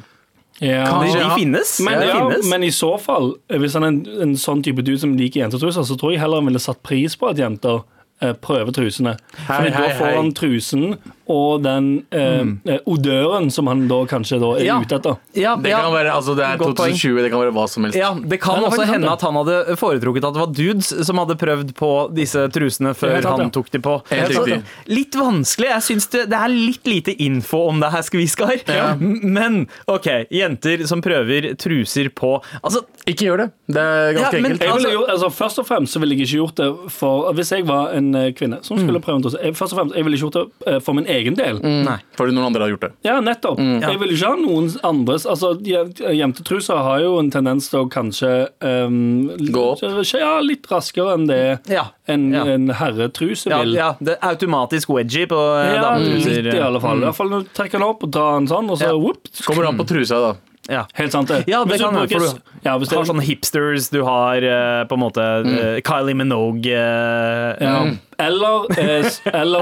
Ja. 0.59 0.83
De, 0.83 0.91
Kanskje, 0.91 1.19
de 1.21 1.29
finnes. 1.37 1.79
Men, 1.85 2.01
ja, 2.01 2.15
finnes. 2.17 2.49
men 2.49 2.63
i 2.63 2.71
så 2.73 2.95
fall, 2.99 3.35
hvis 3.47 3.73
han 3.77 3.83
er 3.83 3.87
en, 3.93 4.01
en 4.25 4.33
sånn 4.41 4.63
type 4.65 4.81
dude 4.81 4.99
som 4.99 5.13
liker 5.17 5.43
jentetruser, 5.45 5.85
så 5.85 5.97
tror 5.99 6.15
jeg 6.15 6.21
heller 6.23 6.41
han 6.41 6.49
ville 6.49 6.59
satt 6.59 6.81
pris 6.83 7.15
på 7.15 7.29
at 7.29 7.37
jenter 7.37 7.83
prøve 8.17 8.39
prøver 8.41 8.73
trusene. 8.73 9.13
Hei, 9.45 9.69
hei, 9.69 9.71
da 9.75 9.89
får 9.99 10.15
han 10.17 10.31
trusen 10.33 10.95
og 11.29 11.63
den 11.63 12.05
eh, 12.11 12.43
eh, 12.73 12.79
odøren 12.87 13.49
som 13.51 13.67
han 13.67 13.87
da 13.89 14.01
kanskje 14.09 14.39
da 14.39 14.51
er 14.59 14.65
Ja. 14.65 14.79
ute 14.81 14.95
etter. 14.99 15.17
ja, 15.35 15.55
Det 15.55 15.69
ja. 15.71 15.81
kan 15.81 15.91
være, 15.93 16.11
altså 16.13 16.35
det 16.35 16.45
er 16.45 16.57
2020, 16.57 16.75
poeng. 16.75 16.93
2020, 16.97 17.21
det 17.23 17.31
kan 17.31 17.39
være 17.41 17.53
hva 17.53 17.67
som 17.69 17.83
helst. 17.83 17.97
Ja, 17.97 18.13
Det 18.13 18.39
kan 18.41 18.61
det 18.61 18.69
også 18.71 18.85
hende 18.87 19.07
sant, 19.07 19.13
at 19.13 19.21
han 19.21 19.35
hadde 19.35 19.77
foretrukket 19.77 20.23
at 20.27 20.33
det 20.33 20.41
var 20.43 20.53
dudes 20.53 21.05
som 21.07 21.17
hadde 21.17 21.35
prøvd 21.37 21.73
på 21.75 21.91
disse 22.15 22.47
trusene 22.49 22.93
før 22.95 23.21
sant, 23.21 23.41
han 23.41 23.51
tok 23.51 23.69
de 23.71 23.79
på. 23.79 23.97
Så, 24.07 24.61
litt 24.87 25.15
vanskelig. 25.15 25.67
Jeg 25.69 25.81
syns 25.89 26.07
det, 26.11 26.29
det 26.29 26.37
er 26.37 26.47
litt 26.53 26.85
lite 26.87 27.15
info 27.23 27.67
om 27.69 27.79
det 27.79 27.91
her, 27.91 28.01
Skviskar. 28.01 28.55
Ja. 28.67 28.95
Men 29.37 29.67
OK, 29.87 30.07
jenter 30.31 30.85
som 30.87 31.01
prøver 31.01 31.53
truser 31.59 32.09
på 32.09 32.37
Altså, 32.63 32.83
Ikke 33.07 33.25
gjør 33.27 33.37
det. 33.37 33.49
Det 33.67 33.81
er 33.83 34.13
ganske 34.13 34.33
Ja, 34.37 34.41
men- 34.41 34.51
enkelt. 34.51 34.71
Altså- 34.71 34.91
gjort, 34.91 35.09
altså, 35.09 35.29
først 35.31 35.59
og 35.59 35.65
fremst 35.67 35.93
så 35.93 35.99
ville 35.99 36.15
jeg 36.15 36.27
ikke 36.27 36.37
gjort 36.37 36.55
det 36.55 36.91
for 36.91 37.33
Hvis 37.33 37.51
jeg 37.51 37.65
var 37.67 37.91
en 37.93 38.13
eh, 38.15 38.31
kvinne 38.31 38.63
som 38.63 38.77
skulle 38.77 38.99
prøve 39.01 39.15
en 39.17 39.23
truse 39.23 39.41
jeg- 39.43 39.53
Først 39.55 39.73
og 39.73 39.79
fremst, 39.79 39.95
jeg 39.95 40.03
ville 40.05 40.15
ikke 40.17 40.29
gjort 40.31 40.37
det 40.37 40.73
eh, 40.73 40.79
for 40.79 40.93
min 40.93 41.05
egen 41.05 41.16
del. 41.35 41.59
nei. 41.61 41.97
Fordi 42.17 42.33
noen 42.33 42.45
andre 42.47 42.61
har 42.61 42.69
gjort 42.69 42.81
det. 42.81 42.91
Ja, 43.03 43.19
nettopp. 43.21 43.57
Jeg 43.59 43.99
vil 43.99 44.09
ikke 44.15 44.27
ha 44.27 44.35
noen 44.35 44.69
andres 44.83 45.25
Altså, 45.25 45.53
je- 45.63 46.13
Jentetruser 46.17 46.77
har 46.77 46.99
jo 47.01 47.17
en 47.19 47.29
tendens 47.31 47.69
til 47.69 47.79
å 47.85 47.89
kanskje 47.89 48.49
um, 48.61 49.29
Gå 49.37 49.63
opp. 49.73 49.81
Ja, 50.13 50.39
litt 50.41 50.67
raskere 50.71 51.13
enn 51.17 51.27
det 51.27 51.59
Ja. 51.69 51.87
en, 52.07 52.31
Ja. 52.33 52.43
en 52.45 52.67
herretruse 52.69 53.45
vil. 53.49 53.73
ja, 53.75 53.95
det 54.01 54.17
er 54.21 54.29
automatisk 54.33 54.89
wedgie 54.89 55.27
på 55.27 55.35
eh, 55.63 55.75
Ja, 55.75 55.81
dametruser. 55.81 56.43
litt 56.43 56.53
i 56.53 56.59
alle 56.59 56.79
fall. 56.79 56.97
I 56.97 57.05
hvert 57.05 57.15
fall 57.15 57.29
når 57.29 57.43
du 57.43 57.49
trekker 57.53 57.71
den 57.79 57.83
opp 57.83 58.03
og 58.03 58.11
drar 58.11 58.37
den 58.39 58.47
sånn, 58.47 58.69
og 58.69 58.77
så 58.77 58.91
Ja. 58.91 58.97
whoop. 58.97 59.27
Kommer 59.45 59.67
an 59.67 59.77
på 59.77 59.85
trusa, 59.87 60.19
da. 60.19 60.35
Ja. 60.69 60.85
Helt 60.95 61.11
sant, 61.13 61.29
det. 61.29 61.45
Ja, 61.47 61.63
det 61.63 61.71
Hvis 61.73 61.79
du 61.79 61.85
kan 61.85 61.95
være, 61.95 62.09
for 62.11 62.19
du 62.19 62.41
ja, 62.65 62.77
hvis 62.77 62.89
Du 62.89 62.95
har 62.97 63.05
sånne 63.05 63.23
hipsters, 63.23 63.89
du 63.89 64.03
har 64.03 64.35
uh, 64.43 64.83
på 64.85 64.93
en 64.93 64.99
måte 64.99 65.23
eh, 65.47 65.79
Kylie 65.81 66.13
Minogue 66.13 66.73
uh, 66.75 67.55
ja. 67.61 67.85
Eller, 68.17 68.79
eh, 68.79 69.05
eller 69.41 69.61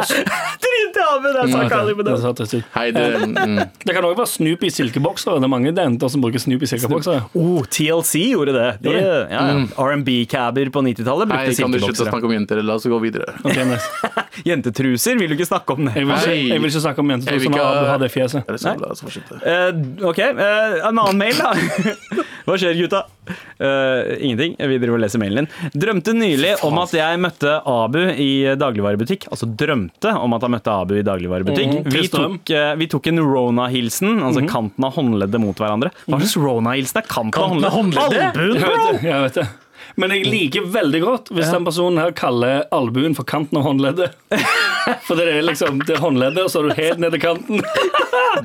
ut. 2.53 2.63
Hei, 2.73 2.91
det, 2.91 3.03
mm. 3.47 3.59
det 3.83 3.95
kan 3.95 4.05
òg 4.07 4.15
være 4.15 4.29
Snoopy 4.31 4.69
silkeboksere. 4.71 5.41
Det 5.43 5.47
er 5.47 5.51
mange 5.51 5.73
jenter 5.75 6.11
som 6.11 6.23
bruker 6.23 6.39
Snoopy 6.39 6.69
silkeboksere. 6.69 7.25
Oh, 7.35 7.65
TLC 7.67 8.29
gjorde 8.31 8.55
det. 8.55 8.69
De, 8.85 8.93
ja, 8.95 9.17
ja. 9.31 9.41
R&B-cabber 9.75 10.71
på 10.71 10.85
90-tallet 10.87 11.33
Hei, 11.35 11.41
brukte 11.49 11.65
kan 11.65 11.75
du 11.75 11.81
slutte 11.83 12.05
å 12.05 12.09
snakke 12.09 12.29
om 12.29 12.35
jenter? 12.37 12.63
La 12.63 12.77
oss 12.79 12.87
gå 12.87 12.99
videre. 13.03 13.35
Okay, 13.43 13.67
nice. 13.67 14.13
Jentetruser, 14.49 15.19
vil 15.19 15.31
du 15.31 15.37
ikke 15.37 15.49
snakke 15.49 15.75
om 15.75 15.89
det? 15.89 15.97
jeg, 15.99 16.07
vil 16.07 16.15
ikke, 16.15 16.37
jeg 16.53 16.63
vil 16.63 16.71
ikke 16.71 16.85
snakke 16.87 17.03
om 17.03 17.11
jentetruser 17.13 17.53
når 17.53 17.65
Abu 17.65 17.85
har 17.91 18.01
det 18.01 18.09
fjeset. 18.13 18.55
Det. 18.55 19.37
Eh, 19.51 19.69
ok, 20.11 20.19
uh, 20.35 20.79
en 20.89 20.91
annen 20.91 21.19
mail 21.19 21.39
da 21.39 21.53
Hva 22.45 22.57
skjer 22.59 22.75
gutta? 22.79 23.05
Eh, 23.27 24.15
ingenting, 24.25 24.55
vi 24.59 24.79
driver 24.81 24.97
og 24.97 25.03
leser 25.05 25.21
mailen 25.21 25.45
din. 25.45 25.71
Drømte 25.85 26.15
nylig 26.15 26.55
om 26.67 26.79
at 26.81 26.93
jeg 26.95 27.21
møtte 27.23 27.57
Abu 27.71 28.01
i 28.11 28.29
dagligvarebutikk. 28.59 29.29
Altså 29.33 29.49
drømte 29.49 30.13
om 30.19 30.37
at 30.37 30.45
han 30.47 30.55
møtte 30.55 30.75
Abu 30.75 30.95
i 30.99 31.05
dagligvarebutikk. 31.05 31.75
Mm, 31.81 31.91
vi, 31.93 32.05
tok, 32.11 32.53
uh, 32.55 32.71
vi 32.79 32.89
tok 32.91 33.11
en 33.11 33.23
Rona-hilsen 33.25 34.17
Altså 34.25 34.43
mm. 34.43 34.49
kanten 34.51 34.87
av 34.87 34.95
håndleddet 34.97 35.41
mot 35.41 35.59
hverandre. 35.59 35.91
Hva 36.05 36.21
slags 36.21 36.37
Rona-hilsen 36.39 37.01
er 37.01 37.07
kanten, 37.09 37.35
Kanten 37.35 37.67
av 37.67 37.77
håndleddet? 37.77 38.25
Albuen, 38.35 38.59
bro! 38.61 38.97
Jeg 39.03 39.27
vet 39.27 39.39
det. 39.41 39.47
Men 40.01 40.11
jeg 40.15 40.27
liker 40.27 40.67
veldig 40.73 41.01
godt 41.03 41.31
hvis 41.35 41.51
den 41.53 41.67
personen 41.67 42.01
her 42.01 42.15
kaller 42.17 42.65
albuen 42.75 43.15
for 43.17 43.27
kanten 43.27 43.59
av 43.59 43.67
håndleddet. 43.69 44.15
For 45.07 45.17
det 45.17 45.31
er 45.31 45.45
liksom 45.45 45.79
det 45.85 45.95
er 45.95 46.03
håndleddet, 46.03 46.43
og 46.45 46.51
så 46.51 46.61
er 46.61 46.67
du 46.69 46.77
helt 46.77 47.01
ned 47.01 47.15
til 47.15 47.23
kanten. 47.23 47.63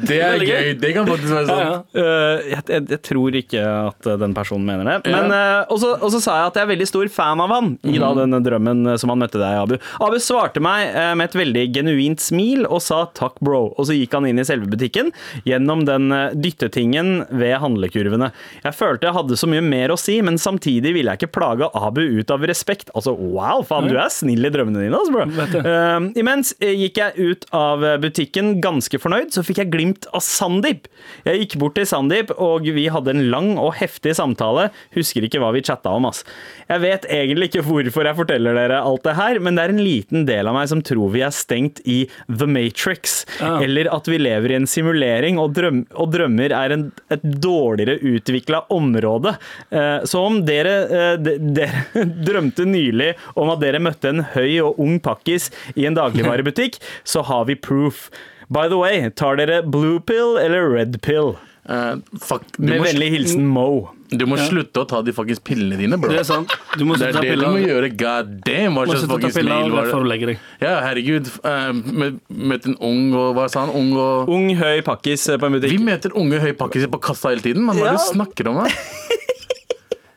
Det 0.07 0.21
er 0.23 0.43
gøy. 0.45 0.69
Det 0.79 0.93
kan 0.95 1.07
faktisk 1.09 1.33
være 1.35 1.41
Ja, 1.41 1.49
sånn. 1.51 1.61
ja. 1.99 2.03
Eh, 2.03 2.49
jeg, 2.53 2.63
jeg, 2.71 2.85
jeg 2.93 3.01
tror 3.07 3.37
ikke 3.41 3.63
at 3.91 4.07
eh, 4.07 4.19
den 4.23 4.35
personen 4.37 4.67
mener 4.69 4.87
det. 4.87 5.11
Men, 5.11 5.33
eh, 5.35 5.73
og, 5.73 5.81
så, 5.83 6.21
sa 6.23 6.37
jeg 6.39 6.51
at 6.51 6.59
jeg 6.61 6.67
er 6.67 6.71
veldig 6.71 6.87
stor 6.87 7.11
fan 7.13 7.43
av 7.43 7.55
han 7.55 7.73
i 7.91 7.97
da 8.01 8.11
denne 8.17 8.41
drømmen 8.45 8.93
som 9.01 9.13
han 9.13 9.21
møtte 9.23 9.41
deg, 9.41 9.57
Abu. 9.65 9.75
Abu 10.03 10.19
svarte 10.23 10.63
meg 10.63 10.95
med 11.19 11.27
et 11.27 11.37
veldig 11.41 11.65
genuint 11.75 12.23
smil 12.23 12.67
og 12.69 12.83
sa 12.85 13.03
takk, 13.19 13.39
bro. 13.45 13.65
Og 13.75 13.89
så 13.89 13.97
gikk 13.97 14.15
han 14.17 14.29
inn 14.31 14.41
i 14.41 14.47
selve 14.47 14.71
butikken 14.71 15.11
gjennom 15.49 15.85
den 15.89 16.09
dyttetingen 16.39 17.25
ved 17.41 17.57
handlekurvene. 17.63 18.31
Jeg 18.63 18.77
følte 18.79 19.09
jeg 19.11 19.17
hadde 19.19 19.41
så 19.41 19.51
mye 19.51 19.65
mer 19.65 19.95
å 19.95 19.99
si, 20.01 20.21
men 20.25 20.39
samtidig 20.41 20.95
ville 20.97 21.15
jeg 21.15 21.25
ikke 21.25 21.35
plage 21.41 21.69
Abu 21.75 22.03
ut 22.21 22.31
av 22.35 22.45
respekt. 22.49 22.93
Altså, 22.95 23.15
wow, 23.17 23.65
faen, 23.67 23.89
du 23.91 23.97
er 23.99 24.13
snill 24.13 24.45
i 24.47 24.53
drømmene 24.53 24.85
dine, 24.85 24.99
altså, 25.01 25.15
bro. 25.15 25.61
Uh. 25.65 26.11
Imens 26.21 26.53
eh, 26.61 26.75
gikk 26.77 27.01
jeg 27.01 27.31
ut 27.31 27.47
av 27.57 27.85
eh, 27.87 27.97
butikken 28.03 28.59
ganske 28.65 29.01
fornøyd, 29.01 29.33
så 29.35 29.45
fikk 29.47 29.63
jeg 29.63 29.73
glimt 29.73 30.09
av 30.15 30.25
Sandeep. 30.25 30.89
Jeg 31.27 31.45
gikk 31.45 31.59
bort 31.63 31.77
til 31.79 31.89
Sandeep, 31.89 32.33
og 32.37 32.69
vi 32.69 32.87
hadde 32.93 33.15
en 33.15 33.25
lang 33.33 33.53
og 33.61 33.75
heftig 33.81 34.15
samtale. 34.19 34.69
Husker 34.97 35.27
ikke 35.27 35.41
hva 35.43 35.53
vi 35.57 35.65
chatta 35.67 35.93
om, 35.97 36.09
ass. 36.11 36.23
Jeg 36.71 36.83
vet 36.85 37.07
egentlig 37.11 37.51
ikke 37.51 37.65
hvorfor 37.67 38.07
jeg 38.07 38.19
forteller 38.19 38.57
dere 38.59 38.83
alt 38.85 39.07
det 39.07 39.17
her, 39.19 39.41
men 39.43 39.57
det 39.57 39.65
er 39.65 39.75
en 39.75 39.85
liten 39.85 40.27
del 40.29 40.51
av 40.51 40.57
meg 40.57 40.69
som 40.71 40.83
tror 40.87 41.13
vi 41.15 41.25
er 41.27 41.35
stengt 41.35 41.83
i 41.89 42.03
The 42.29 42.49
Matrix, 42.51 43.25
Ja. 43.41 43.57
eller 43.63 43.89
at 43.93 44.09
vi 44.11 44.19
lever 44.21 44.53
i 44.53 44.59
en 44.59 44.69
simulering, 44.69 45.39
og, 45.41 45.55
drøm 45.57 45.85
og 45.95 46.13
drømmer 46.13 46.53
er 46.57 46.75
en, 46.75 46.87
et 47.13 47.23
dårligere 47.23 47.99
utvikla 48.13 48.65
område. 48.75 49.35
Uh, 49.73 50.03
så 50.09 50.23
om 50.27 50.41
dere, 50.47 51.17
de, 51.21 51.30
dere 51.39 52.05
drømte 52.29 52.67
nylig 52.69 53.13
om 53.35 53.53
at 53.53 53.63
dere 53.63 53.83
møtte 53.83 54.13
en 54.13 54.25
høy 54.35 54.61
og 54.65 54.81
ung 54.83 54.99
pakkis 55.05 55.51
i 55.77 55.87
en 55.89 55.99
dagligvarebutikk, 55.99 56.81
så 57.13 57.25
har 57.29 57.47
vi 57.51 57.59
proof. 57.59 58.09
By 58.51 58.67
the 58.67 58.81
way, 58.81 59.07
tar 59.15 59.39
dere 59.39 59.63
blue 59.63 60.01
pill 60.03 60.39
eller 60.41 60.73
red 60.73 60.99
pill? 61.07 61.37
Uh, 61.71 62.01
fuck, 62.19 62.43
du, 62.57 62.65
Med 62.67 62.81
vennlig 62.83 63.11
hilsen 63.13 63.45
Mo. 63.47 63.91
du 64.11 64.25
må 64.27 64.35
slutte 64.41 64.81
å 64.81 64.87
ta 64.89 65.03
de 65.07 65.13
faktisk 65.15 65.45
pillene 65.47 65.77
dine, 65.79 65.99
bro. 66.01 66.09
Det 66.11 66.23
er 66.23 66.27
sant. 66.27 66.55
Du 66.75 66.87
må 66.89 66.97
Det 66.99 67.11
er 67.11 67.15
slutte 67.15 67.21
å 67.21 67.21
ta 67.21 67.27
det 67.29 67.37
du 67.39 67.45
må 67.47 67.61
gjøre. 67.63 67.91
God 68.01 68.33
damn, 68.47 68.79
hva 68.79 68.87
slags 68.89 69.05
fuckings 69.07 69.37
mail 69.47 69.75
var 69.77 69.93
det? 69.93 70.35
Ja, 70.65 70.73
herregud. 70.89 71.29
Uh, 71.45 72.17
Møtte 72.51 72.73
en 72.73 72.79
ung 72.81 73.13
og 73.13 73.37
Hva 73.37 73.47
sa 73.53 73.67
han? 73.67 73.75
Ung 73.77 73.93
og 73.95 74.33
Ung, 74.33 74.49
høy 74.59 74.81
pakkis 74.87 75.29
på 75.31 75.51
en 75.51 75.59
butikk. 75.59 75.77
Vi 75.77 75.85
møter 75.85 76.17
unge 76.19 76.41
høy 76.43 76.51
pakkiser 76.59 76.91
på 76.91 77.03
kassa 77.07 77.31
hele 77.35 77.45
tiden. 77.45 77.63
Men 77.69 77.79
hva 77.79 77.93
er 77.93 78.01
det 78.01 78.09
du 78.09 78.11
snakker 78.17 78.51
om? 78.51 78.65
da? 78.65 78.73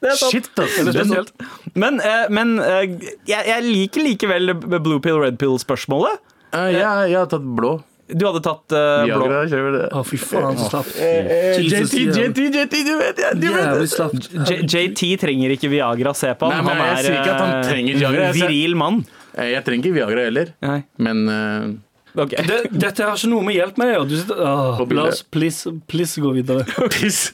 Det 0.03 0.11
er 0.11 0.19
sant. 0.19 0.33
Shit, 0.35 0.49
ass. 0.59 0.75
Det 0.75 0.91
er 0.91 0.97
spesielt. 0.99 1.31
Men, 1.79 1.97
eh, 2.03 2.25
men 2.35 2.57
eh, 2.59 2.83
jeg, 3.29 3.47
jeg 3.47 3.63
liker 3.69 4.03
likevel 4.09 4.53
blue 4.75 4.99
pill, 5.03 5.21
red 5.23 5.39
pill-spørsmålet. 5.41 6.19
Eh, 6.53 6.69
jeg, 6.75 6.83
jeg 7.13 7.17
har 7.21 7.29
tatt 7.31 7.45
blå. 7.57 7.77
Du 8.13 8.25
hadde 8.27 8.41
tatt 8.43 8.73
eh, 8.75 9.05
blå. 9.07 9.21
Viagra, 9.23 9.37
kjører 9.49 9.75
det. 9.77 9.85
Å, 9.95 10.01
fy 10.05 10.17
faen, 10.19 10.57
så 10.59 10.67
slapt. 10.73 10.97
JT, 10.99 12.01
JT, 12.19 12.41
JT, 12.51 12.75
du 12.83 12.91
vet 12.99 13.21
jeg, 13.23 13.37
du 13.39 13.47
vet 13.47 13.63
Jævlig 13.63 13.87
det. 13.87 13.91
slapt. 13.95 14.27
J 14.51 14.57
JT 14.67 15.03
trenger 15.23 15.55
ikke 15.55 15.71
Viagra, 15.71 16.11
se 16.19 16.33
på 16.37 16.51
Nei, 16.51 16.59
han. 16.59 16.67
men 16.67 16.81
han 16.83 16.89
jeg 16.91 16.97
er 16.99 17.07
sier 17.07 17.17
ikke 17.21 17.33
at 17.37 17.41
han 17.45 17.53
eh, 17.55 17.63
trenger 17.71 18.01
Viagra. 18.03 18.27
Jeg 18.27 18.35
viril 18.43 18.75
mann. 18.83 18.99
Eh, 19.33 19.49
Jeg 19.55 19.65
trenger 19.65 19.87
ikke 19.87 19.97
Viagra 20.01 20.27
heller, 20.27 20.51
Nei. 20.67 20.77
men 21.07 21.23
eh, 21.37 21.71
Ok. 22.13 22.29
Det, 22.45 22.57
dette 22.77 23.01
har 23.07 23.15
ikke 23.17 23.29
noe 23.31 23.41
med 23.47 23.55
hjelp 23.57 23.77
med 23.81 23.89
å 23.89 24.03
gjøre. 24.05 24.87
La 24.93 25.05
oss 25.09 25.23
please, 25.33 25.71
please 25.89 26.21
gå 26.21 26.29
videre. 26.35 26.61
Please. 26.93 27.33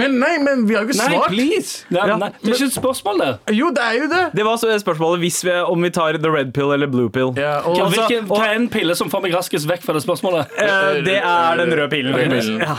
Men 0.00 0.16
nei, 0.18 0.32
men 0.42 0.64
vi 0.66 0.74
har 0.74 0.82
jo 0.82 0.90
ikke 0.90 0.98
Nei, 1.04 1.12
svart. 1.14 1.30
please! 1.30 1.84
Nei, 1.94 2.06
Ja. 2.08 2.16
nei, 2.18 2.30
det 2.40 2.50
er 2.50 2.56
ikke 2.56 2.68
et 2.70 2.76
spørsmål 2.78 3.22
der. 3.22 3.36
Jo, 3.54 3.68
det 3.76 3.84
er 3.84 3.98
jo 4.00 4.08
det. 4.10 4.22
Det 4.34 4.46
var 4.48 4.56
så 4.58 4.72
spørsmålet 4.82 5.22
hvis 5.22 5.38
vi, 5.46 5.54
om 5.70 5.86
vi 5.86 5.90
tar 5.94 6.18
the 6.18 6.32
red 6.34 6.50
pill 6.56 6.72
eller 6.74 6.90
blue 6.90 7.12
pill. 7.14 7.30
Ja, 7.38 7.58
og, 7.60 7.78
Altså, 7.78 8.06
hvilken, 8.08 8.26
hva 8.32 8.42
er 8.48 8.56
en 8.58 8.66
pille 8.72 8.96
som 8.98 9.12
får 9.12 9.22
meg 9.28 9.36
raskest 9.38 9.68
vekk 9.70 9.86
fra 9.86 9.94
det 9.98 10.02
spørsmålet? 10.06 10.50
Uh, 10.58 10.98
det 11.06 11.20
er 11.20 11.62
den 11.62 11.76
røde 11.78 11.90
pillen. 11.94 12.16
Røde 12.16 12.30
pillen. 12.40 12.58
Ja. 12.64 12.74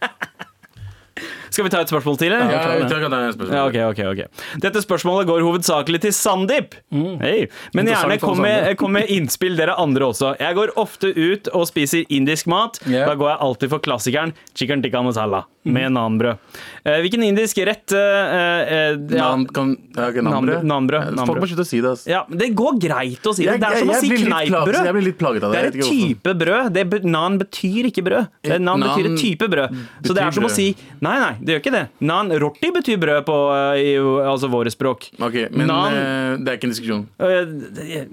Skal 1.50 1.66
vi 1.66 1.70
ta 1.72 1.80
et 1.82 1.90
spørsmål 1.90 2.18
til? 2.20 2.32
eller? 2.32 2.50
ja, 2.50 2.62
jeg 2.78 2.88
jeg 2.90 3.02
kan 3.04 3.10
ta 3.10 3.20
et 3.28 3.34
spørsmål. 3.36 3.54
Ja, 3.56 3.66
ok, 3.66 3.78
ok, 3.90 4.00
ok. 4.12 4.60
Dette 4.62 4.82
spørsmålet 4.84 5.26
går 5.30 5.44
hovedsakelig 5.46 6.00
til 6.06 6.12
Sandeep. 6.16 6.74
Hei. 6.92 7.48
Men 7.74 7.90
gjerne 7.90 8.18
kom 8.22 8.40
med, 8.42 8.76
kom 8.80 8.92
med 8.92 9.10
innspill 9.10 9.56
dere 9.58 9.76
andre 9.80 10.10
også. 10.12 10.34
Jeg 10.40 10.54
går 10.58 10.74
ofte 10.80 11.12
ut 11.14 11.48
og 11.54 11.66
spiser 11.70 12.04
indisk 12.08 12.46
mat. 12.50 12.78
Yeah. 12.86 13.06
Da 13.10 13.14
går 13.18 13.32
jeg 13.34 13.40
alltid 13.48 13.70
for 13.74 13.82
klassikeren 13.84 14.34
chicken 14.54 14.82
tikka 14.84 15.02
masala 15.04 15.44
med 15.64 15.92
nanbrød. 15.92 16.38
Eh, 16.88 17.00
hvilken 17.04 17.22
indisk 17.26 17.58
rett 17.68 17.92
eh, 17.92 17.98
eh, 18.00 18.94
ja, 19.12 19.26
Nan, 19.36 19.44
kan, 19.52 19.74
ja, 19.92 20.08
nambrød, 20.24 21.18
Folk 21.28 21.42
må 21.42 21.48
slutte 21.50 21.66
å 21.66 21.68
si 21.68 21.82
det. 21.84 21.92
ja, 22.08 22.22
Det 22.30 22.48
går 22.56 22.78
greit 22.80 23.26
å 23.28 23.34
si 23.36 23.44
det. 23.44 23.58
Jeg- 23.58 23.60
Det 23.60 23.68
er 23.68 23.76
som 23.76 23.88
jeg- 23.88 23.96
å 23.96 24.00
si 24.00 24.08
jeg 24.08 24.16
blir 24.16 24.24
litt 24.24 24.32
kneippbrød. 24.32 24.84
Jeg 24.86 24.94
blir 24.94 25.04
litt 25.04 25.18
plaget 25.18 25.42
av 25.44 25.52
det. 25.52 25.60
Det 25.60 25.60
er 25.60 25.68
et 25.68 25.84
en 25.84 25.90
type 25.90 26.34
brød. 26.40 26.72
Det, 26.72 27.04
nan 27.04 27.38
betyr 27.38 27.90
ikke 27.90 28.02
brød. 28.08 28.28
Det, 28.42 28.60
nan, 28.60 28.80
Nan 28.80 28.88
betyr 28.88 29.12
et 29.12 29.18
type 29.20 29.50
brød. 29.50 29.76
Så 30.02 30.14
det 30.14 30.22
er 30.22 30.30
som 30.30 30.40
som 30.40 30.44
å 30.48 30.50
si 30.50 30.76
Nei, 31.00 31.18
nei, 31.18 31.34
det 31.40 31.54
gjør 31.54 31.60
ikke 31.62 31.72
det. 31.74 31.82
Nan 32.00 32.30
rorti 32.42 32.70
betyr 32.74 32.98
brød 33.02 33.24
på 33.26 33.36
uh, 33.50 33.76
i, 33.80 33.94
altså 34.30 34.48
våre 34.52 34.70
språk. 34.70 35.08
Ok, 35.20 35.36
Men 35.50 35.66
Nan- 35.70 35.96
eh, 35.96 36.36
det 36.44 36.48
er 36.52 36.58
ikke 36.60 36.68
en 36.70 36.74
diskusjon. 36.74 37.06
Uh, 37.18 37.26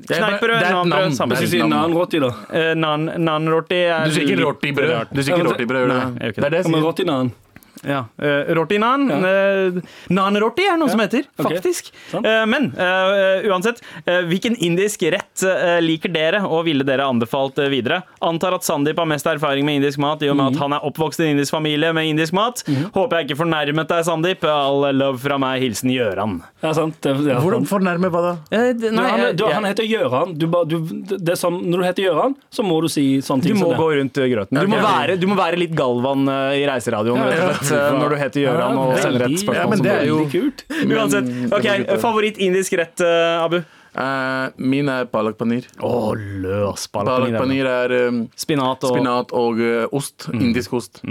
Kneippbrød, 0.08 0.54
det 0.54 0.62
er 0.62 0.70
et 0.70 0.76
nanbrød, 0.78 1.16
samme. 1.18 1.36
Hvis 1.36 1.48
vi 1.48 1.58
sier 1.58 1.68
nan-roti, 1.72 2.20
da. 2.24 2.32
Uh, 2.52 2.74
nan, 2.80 3.10
nan 3.26 3.50
rorti 3.52 3.82
er 3.88 4.06
Du 4.08 4.16
sier 4.16 4.28
ikke 4.28 4.44
rorti 4.46 4.72
brød. 4.78 5.12
Du 5.14 5.22
sier 5.24 5.36
ikke 5.36 5.44
men- 5.44 5.68
gjør 5.68 5.68
du 5.68 5.94
Nei, 5.94 5.98
det? 5.98 5.98
jeg 5.98 6.24
gjør 6.24 6.34
ikke 6.34 6.42
Det 6.42 6.46
er 6.46 6.50
det 6.50 6.64
jeg 6.64 6.72
sier. 6.72 6.84
roti-nan? 6.88 7.32
Ja. 7.88 8.04
Uh, 8.20 8.52
roti-nan. 8.58 9.08
Uh, 9.12 9.80
Nan-roti 10.14 10.66
er 10.68 10.78
noe 10.80 10.92
som 10.92 11.02
heter, 11.04 11.28
faktisk. 11.40 11.92
Sant. 12.12 12.28
Uh, 12.28 12.44
men 12.50 12.70
uh, 12.78 13.46
uansett, 13.50 13.82
uh, 14.06 14.22
hvilken 14.30 14.58
indisk 14.64 15.06
rett 15.14 15.46
uh, 15.48 15.78
liker 15.84 16.12
dere, 16.14 16.44
og 16.48 16.66
ville 16.68 16.86
dere 16.88 17.08
anbefalt 17.08 17.60
uh, 17.64 17.68
videre? 17.72 18.02
Antar 18.26 18.58
at 18.58 18.68
Sandeep 18.68 19.00
har 19.02 19.10
mest 19.10 19.28
erfaring 19.30 19.66
med 19.68 19.82
indisk 19.82 20.02
mat, 20.04 20.24
i 20.26 20.32
og 20.32 20.38
med 20.40 20.54
at 20.56 20.62
han 20.62 20.76
er 20.78 20.86
oppvokst 20.88 21.22
i 21.24 21.28
en 21.30 21.36
indisk 21.38 21.56
familie 21.56 21.94
med 21.96 22.12
indisk 22.12 22.36
mat. 22.38 22.64
Håper 22.96 23.22
jeg 23.22 23.30
ikke 23.30 23.42
fornærmet 23.44 23.90
deg, 23.92 24.06
Sandeep. 24.08 24.46
All 24.48 24.90
love 24.96 25.22
fra 25.24 25.40
meg. 25.42 25.62
Hilsen 25.64 25.90
Gjøran. 25.94 26.40
Ja, 26.62 26.74
sant. 26.78 27.00
Det, 27.04 27.14
ja, 27.26 27.40
Hvordan 27.42 27.66
fornærmer 27.68 27.88
fornærme 27.88 28.12
hva 28.14 28.22
da? 28.24 28.34
Uh, 28.52 28.58
nei, 28.58 28.74
Du, 28.78 29.02
han, 29.08 29.36
du, 29.40 29.46
han 29.54 29.68
heter 29.70 29.88
Gjøran. 29.88 30.34
Du, 30.38 30.48
du, 30.70 30.78
det 31.18 31.34
er 31.36 31.40
som, 31.40 31.58
når 31.64 31.82
du 31.84 31.86
heter 31.88 32.06
Gjøran, 32.08 32.36
så 32.54 32.66
må 32.66 32.80
du 32.84 32.90
si 32.92 33.06
sånne 33.26 33.46
Du 33.46 33.50
ting 33.50 33.60
må 33.60 33.68
som 33.68 33.74
det. 33.74 33.80
gå 33.82 33.88
rundt 34.00 34.22
grøten. 34.34 34.62
Du 34.62 34.72
må, 34.72 34.80
være, 34.84 35.18
du 35.22 35.28
må 35.30 35.38
være 35.40 35.60
litt 35.62 35.76
Galvan 35.78 36.28
uh, 36.30 36.54
i 36.58 36.66
reiseradioen 36.68 37.22
Ja, 37.22 37.30
ja. 37.38 37.77
Når 37.98 38.14
du 38.14 38.18
heter 38.22 38.44
Gjøran 38.46 38.78
og 38.82 38.94
sender 39.02 39.26
et 39.28 39.40
spørsmål. 39.42 39.60
Ja, 39.62 39.68
men 39.72 39.84
det 39.86 39.96
er 39.96 40.06
jo- 40.10 40.28
kult. 40.32 40.64
Uansett. 40.88 41.34
Ok, 41.54 41.68
Favoritt 42.04 42.38
indisk 42.38 42.78
rett, 42.80 43.02
uh, 43.02 43.44
Abu? 43.46 43.62
Eh, 43.98 44.50
min 44.62 44.90
er 44.94 45.08
palak 45.10 45.38
paneer. 45.40 45.66
Oh, 45.82 46.12
løs 46.14 46.86
Palak 46.94 47.32
paneer 47.34 47.66
er 47.66 47.96
um, 48.08 48.20
Spinat 48.38 48.84
og 48.86 48.94
spinat 48.94 49.34
og 49.34 49.58
uh, 49.64 49.88
ost. 49.98 50.28
Indisk 50.38 50.76
ost. 50.78 51.02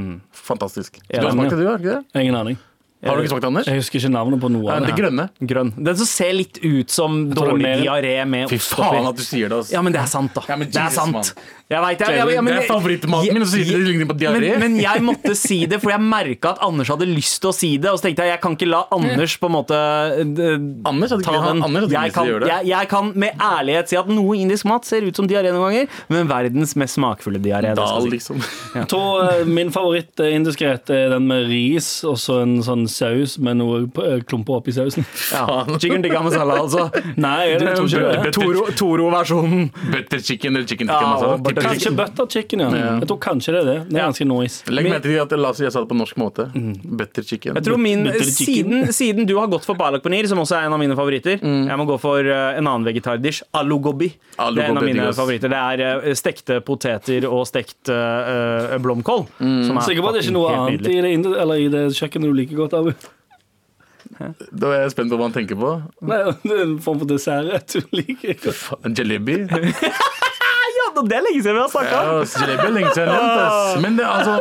Fantastisk. 0.47 1.01
Du 1.11 1.19
har 1.19 1.35
smakt 1.35 1.51
det, 1.51 1.59
du? 1.59 1.67
har 1.67 1.83
ikke 1.83 1.97
det? 1.97 2.23
Ingen 2.23 2.39
aning. 2.39 2.59
Har 3.09 3.16
du 3.16 3.23
ikke 3.25 3.33
smakt 3.35 3.45
det, 3.47 3.51
Anders? 3.53 3.66
Jeg 3.71 3.83
husker 3.83 4.01
ikke 4.01 4.12
navnet 4.14 4.42
på 4.42 4.51
noe 4.53 4.73
av 4.73 4.81
det 4.85 4.92
det. 4.92 4.97
grønne. 5.01 5.29
grønn. 5.53 5.73
Den 5.77 5.97
som 6.01 6.07
ser 6.11 6.33
litt 6.37 6.61
ut 6.62 6.90
som 6.90 7.19
dårlig 7.31 7.77
diaré 7.83 8.16
med 8.29 8.51
Fy 8.53 8.59
ost 8.61 8.75
faen 8.77 9.07
at 9.11 9.16
du 9.16 9.25
sier 9.27 9.49
det. 9.51 9.61
altså. 9.62 9.73
Ja, 9.77 9.83
men 9.83 9.92
det 9.97 10.01
er 10.03 10.11
sant, 10.11 10.35
da. 10.35 10.42
Ja, 10.49 10.57
men 10.57 10.69
det 10.71 10.77
er 10.81 10.90
Jesus, 10.90 11.01
sant. 11.03 11.12
mann. 11.12 11.55
Jeg 11.66 11.83
vet, 11.83 11.99
jeg, 11.99 12.14
jeg, 12.14 12.29
jeg, 12.31 12.42
men- 12.47 12.55
det 12.55 12.62
er 12.62 12.69
favorittmaten 12.71 13.35
min, 13.35 13.42
og 13.42 13.49
så 13.51 13.57
sier 13.59 13.66
du 13.66 13.83
det 13.83 13.87
ligner 13.90 14.07
på 14.07 14.14
diaré. 14.21 14.40
Men, 14.55 14.61
men 14.62 14.77
jeg 14.79 15.03
måtte 15.03 15.33
si 15.35 15.57
det, 15.66 15.81
for 15.83 15.90
jeg 15.90 16.03
merka 16.05 16.53
at 16.55 16.61
Anders 16.62 16.92
hadde 16.92 17.09
lyst 17.11 17.40
til 17.42 17.51
å 17.51 17.55
si 17.57 17.71
det. 17.83 17.90
Og 17.90 17.99
så 17.99 18.07
tenkte 18.07 18.23
jeg 18.23 18.37
jeg 18.37 18.42
kan 18.45 18.55
ikke 18.55 18.69
la 18.71 18.85
Anders 18.95 19.35
på 19.42 19.51
en 19.51 19.55
måte 19.57 19.81
eh, 20.23 20.53
Anders 20.87 21.11
hadde 21.14 21.27
ta 21.27 21.35
ikke, 21.35 21.49
den. 21.49 21.64
Anders 21.66 21.88
hadde 21.88 21.90
ikke 21.90 22.05
Jeg 22.07 22.14
kan, 22.14 22.31
gjøre 22.31 22.45
det. 22.45 22.53
jeg, 22.53 22.71
jeg 22.71 22.90
kan 22.92 23.11
med 23.25 23.42
ærlighet 23.49 23.90
si 23.90 23.99
at 23.99 24.12
noe 24.14 24.38
indisk 24.38 24.69
mat 24.71 24.87
ser 24.87 25.09
ut 25.09 25.19
som 25.19 25.27
diaré 25.27 25.51
noen 25.51 25.66
ganger, 25.66 25.99
men 26.14 26.31
verdens 26.31 26.77
mest 26.79 27.01
smakfulle 27.01 27.42
diaré. 27.42 27.75
det 27.75 27.83
skal 27.83 27.83
Dal, 27.83 28.07
jeg 28.07 28.07
si. 28.07 28.14
liksom. 28.14 28.47
Jeg 28.77 29.42
eh, 29.42 29.45
Min 29.59 29.75
favoritt 29.75 30.23
eh, 30.23 30.38
rett 30.66 30.90
er 30.95 31.11
den 31.16 31.27
med 31.27 31.49
ris 31.51 31.90
og 32.07 32.14
så 32.21 32.40
en 32.45 32.61
sånn 32.64 32.87
saus 32.97 33.37
med 33.43 33.59
noe 33.61 33.83
eh, 34.03 34.21
klumper 34.27 34.59
oppi 34.61 34.75
sausen. 34.77 35.05
Ja. 35.33 35.65
Chicken 35.83 36.05
tikka 36.05 36.23
masala, 36.25 36.57
altså. 36.63 36.87
Nei, 37.21 37.53
jeg 37.53 37.61
tror 37.63 37.89
ikke 37.89 38.25
det. 38.25 38.33
Toro- 38.37 38.67
Toro-versjonen. 38.81 39.69
Butter 39.93 40.23
chicken 40.25 40.57
eller 40.57 40.67
chicken 40.69 40.89
Ja, 40.91 40.99
tikka 40.99 41.13
masala. 41.13 41.33
og 41.37 41.45
butter 41.47 41.67
Kanskje 41.67 41.93
butter 41.99 42.31
chicken, 42.33 42.65
ja. 42.65 42.71
Jeg 43.01 43.09
tror 43.11 43.21
kanskje 43.23 43.55
det 43.57 43.61
er 43.63 43.69
det. 43.71 43.77
Det 43.91 44.01
er 44.01 44.07
ganske 44.07 44.29
nice. 44.31 44.65
Legg 44.73 44.89
merke 44.91 45.05
til 45.07 45.21
at 45.23 45.37
la 45.37 45.53
oss 45.53 45.61
si 45.61 45.67
jeg 45.67 45.75
sa 45.75 45.83
det 45.85 45.91
på 45.93 45.99
norsk 45.99 46.21
måte. 46.21 46.49
Butter 46.57 47.27
chicken. 47.27 47.57
Jeg 47.59 47.69
tror 47.69 47.81
min, 47.81 48.07
siden, 48.25 48.89
siden 48.97 49.29
du 49.29 49.37
har 49.39 49.51
gått 49.53 49.67
for 49.69 49.79
balak 49.79 50.05
paneer, 50.05 50.29
som 50.31 50.41
også 50.43 50.59
er 50.61 50.69
en 50.71 50.77
av 50.77 50.81
mine 50.83 50.97
favoritter 50.99 51.39
Jeg 51.43 51.79
må 51.81 51.87
gå 51.89 51.99
for 52.03 52.25
eh, 52.25 52.59
en 52.59 52.67
annen 52.67 52.87
vegetardish. 52.87 53.43
Alu 53.57 53.79
gobi. 53.83 54.11
Alu 54.43 54.61
det 54.61 54.65
er 54.67 54.73
en 54.73 54.81
av 54.81 54.87
mine 54.89 55.09
favoritter. 55.17 55.53
Det 55.53 55.63
er 55.63 55.85
eh, 56.11 56.15
stekte 56.17 56.61
poteter 56.67 57.27
og 57.29 57.45
stekt 57.49 57.91
uh, 57.93 58.77
blomkål. 58.83 59.27
Som 59.39 59.77
er 59.79 59.87
Sikker 59.87 60.05
på 60.05 60.11
at 60.11 60.17
det 60.17 60.23
er 60.23 60.29
ikke 60.29 60.37
noe 60.37 60.55
annet 60.55 60.89
i 60.91 60.97
det, 61.05 61.57
i 61.67 61.69
det 61.73 61.83
kjøkkenet 61.97 62.31
du 62.31 62.37
liker 62.37 62.59
godt, 62.59 62.77
Abu? 62.87 63.12
Da 64.57 64.68
er 64.70 64.85
jeg 64.85 64.92
spent 64.94 65.11
på 65.11 65.16
hva 65.18 65.27
han 65.27 65.35
tenker 65.35 65.59
på. 65.59 65.70
Nei, 66.07 66.18
det 66.44 66.55
er 66.55 66.61
en 66.62 66.77
form 66.85 67.01
for 67.03 67.09
dessertrett 67.11 67.75
du 67.75 67.96
liker 67.99 68.37
godt. 68.44 68.85
En 68.87 68.94
Jalebi. 68.96 69.40
Ja, 70.77 71.03
det 71.03 71.12
er 71.16 71.22
lenge 71.25 71.40
siden 71.42 71.57
vi 71.57 71.61
har 71.61 71.70
snakka 71.72 71.92
Ja, 71.92 72.01
om! 72.12 72.18
ass, 72.22 72.35
jalebi 72.40 72.64
er 72.68 72.72
lenge 72.72 72.90
siden 72.94 73.09
nevnt, 73.11 73.40
ass. 73.42 73.79
Men 73.83 73.96
det, 73.99 74.05
altså, 74.07 74.35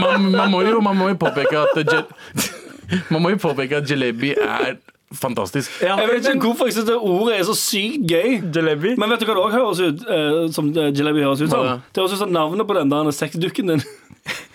man, 0.00 0.26
man, 0.32 0.50
må 0.52 0.60
jo, 0.64 0.78
man 0.84 0.96
må 0.96 1.08
jo 1.10 1.16
påpeke 1.20 1.58
at 1.58 1.80
je- 1.80 2.48
Man 3.12 3.20
må 3.24 3.32
jo 3.34 3.38
påpeke 3.42 3.76
at 3.82 3.90
jalebi 3.90 4.30
er 4.36 4.78
fantastisk. 5.16 5.74
Ja, 5.84 5.96
Jeg 6.00 6.08
vet 6.12 6.28
ikke 6.30 6.46
hvorfor 6.48 6.68
jeg 6.70 6.76
synes 6.78 6.88
det 6.88 6.96
ordet 6.96 7.38
er 7.38 7.44
så 7.48 7.56
sykt 7.58 8.06
gøy. 8.12 8.38
Jalebi. 8.56 8.94
Men 9.00 9.12
vet 9.12 9.20
du 9.24 9.28
hva 9.28 9.36
det 9.36 9.44
også 9.48 9.58
høres 9.58 9.80
ut 9.84 10.06
eh, 10.16 10.40
som 10.56 10.70
eh, 10.72 10.88
jalebi 10.96 11.24
høres 11.26 11.42
ut 11.44 11.50
som? 11.52 11.60
Hva 11.64 11.74
da? 11.74 11.78
Det 11.92 12.02
høres 12.04 12.16
ut 12.16 12.22
som 12.24 12.32
navnet 12.36 12.68
på 12.70 12.76
den 12.78 12.92
der 12.94 13.10
sexdukken 13.18 13.74
din. 13.74 13.84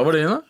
Hva 0.00 0.06
var 0.06 0.12
det 0.16 0.20
igjen, 0.22 0.32
da? 0.32 0.40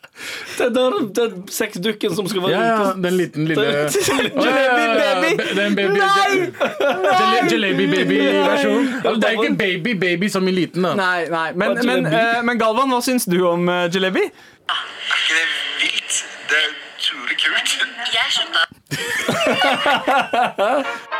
Det 0.58 0.64
er 0.66 0.70
der- 0.74 1.06
den 1.16 1.32
sexdukken 1.50 2.14
som 2.14 2.26
skal 2.28 2.42
være 2.44 2.50
Ja, 2.52 2.62
ja, 2.62 2.92
den 3.02 3.14
liten 3.16 3.46
lille 3.48 3.64
Jalebi 4.44 4.86
baby! 5.00 5.30
Nei! 5.40 5.70
baby 5.74 5.98
Jale- 5.98 7.48
Jalebi 7.50 7.86
baby-versjon. 7.94 8.84
Altså, 9.04 9.14
det 9.20 9.26
er 9.26 9.30
ikke 9.38 9.46
en 9.50 9.56
baby 9.58 9.94
baby 10.00 10.28
som 10.28 10.46
i 10.48 10.50
liten, 10.54 10.82
da. 10.86 10.94
Nei, 10.94 11.24
nei. 11.32 11.48
Men, 11.54 11.78
men, 11.86 12.06
eh, 12.06 12.42
men 12.46 12.58
Galvan, 12.60 12.88
hva 12.94 13.00
syns 13.02 13.24
du 13.30 13.38
om 13.48 13.66
uh, 13.68 13.88
jalebi? 13.94 14.20
Er 14.20 14.84
ikke 15.18 15.34
det 15.38 15.46
vilt? 15.82 16.20
Det 16.50 16.56
er 16.60 16.68
utrolig 16.94 17.36
kult. 17.42 17.70
Jeg 18.14 18.26
skjønner. 18.36 18.66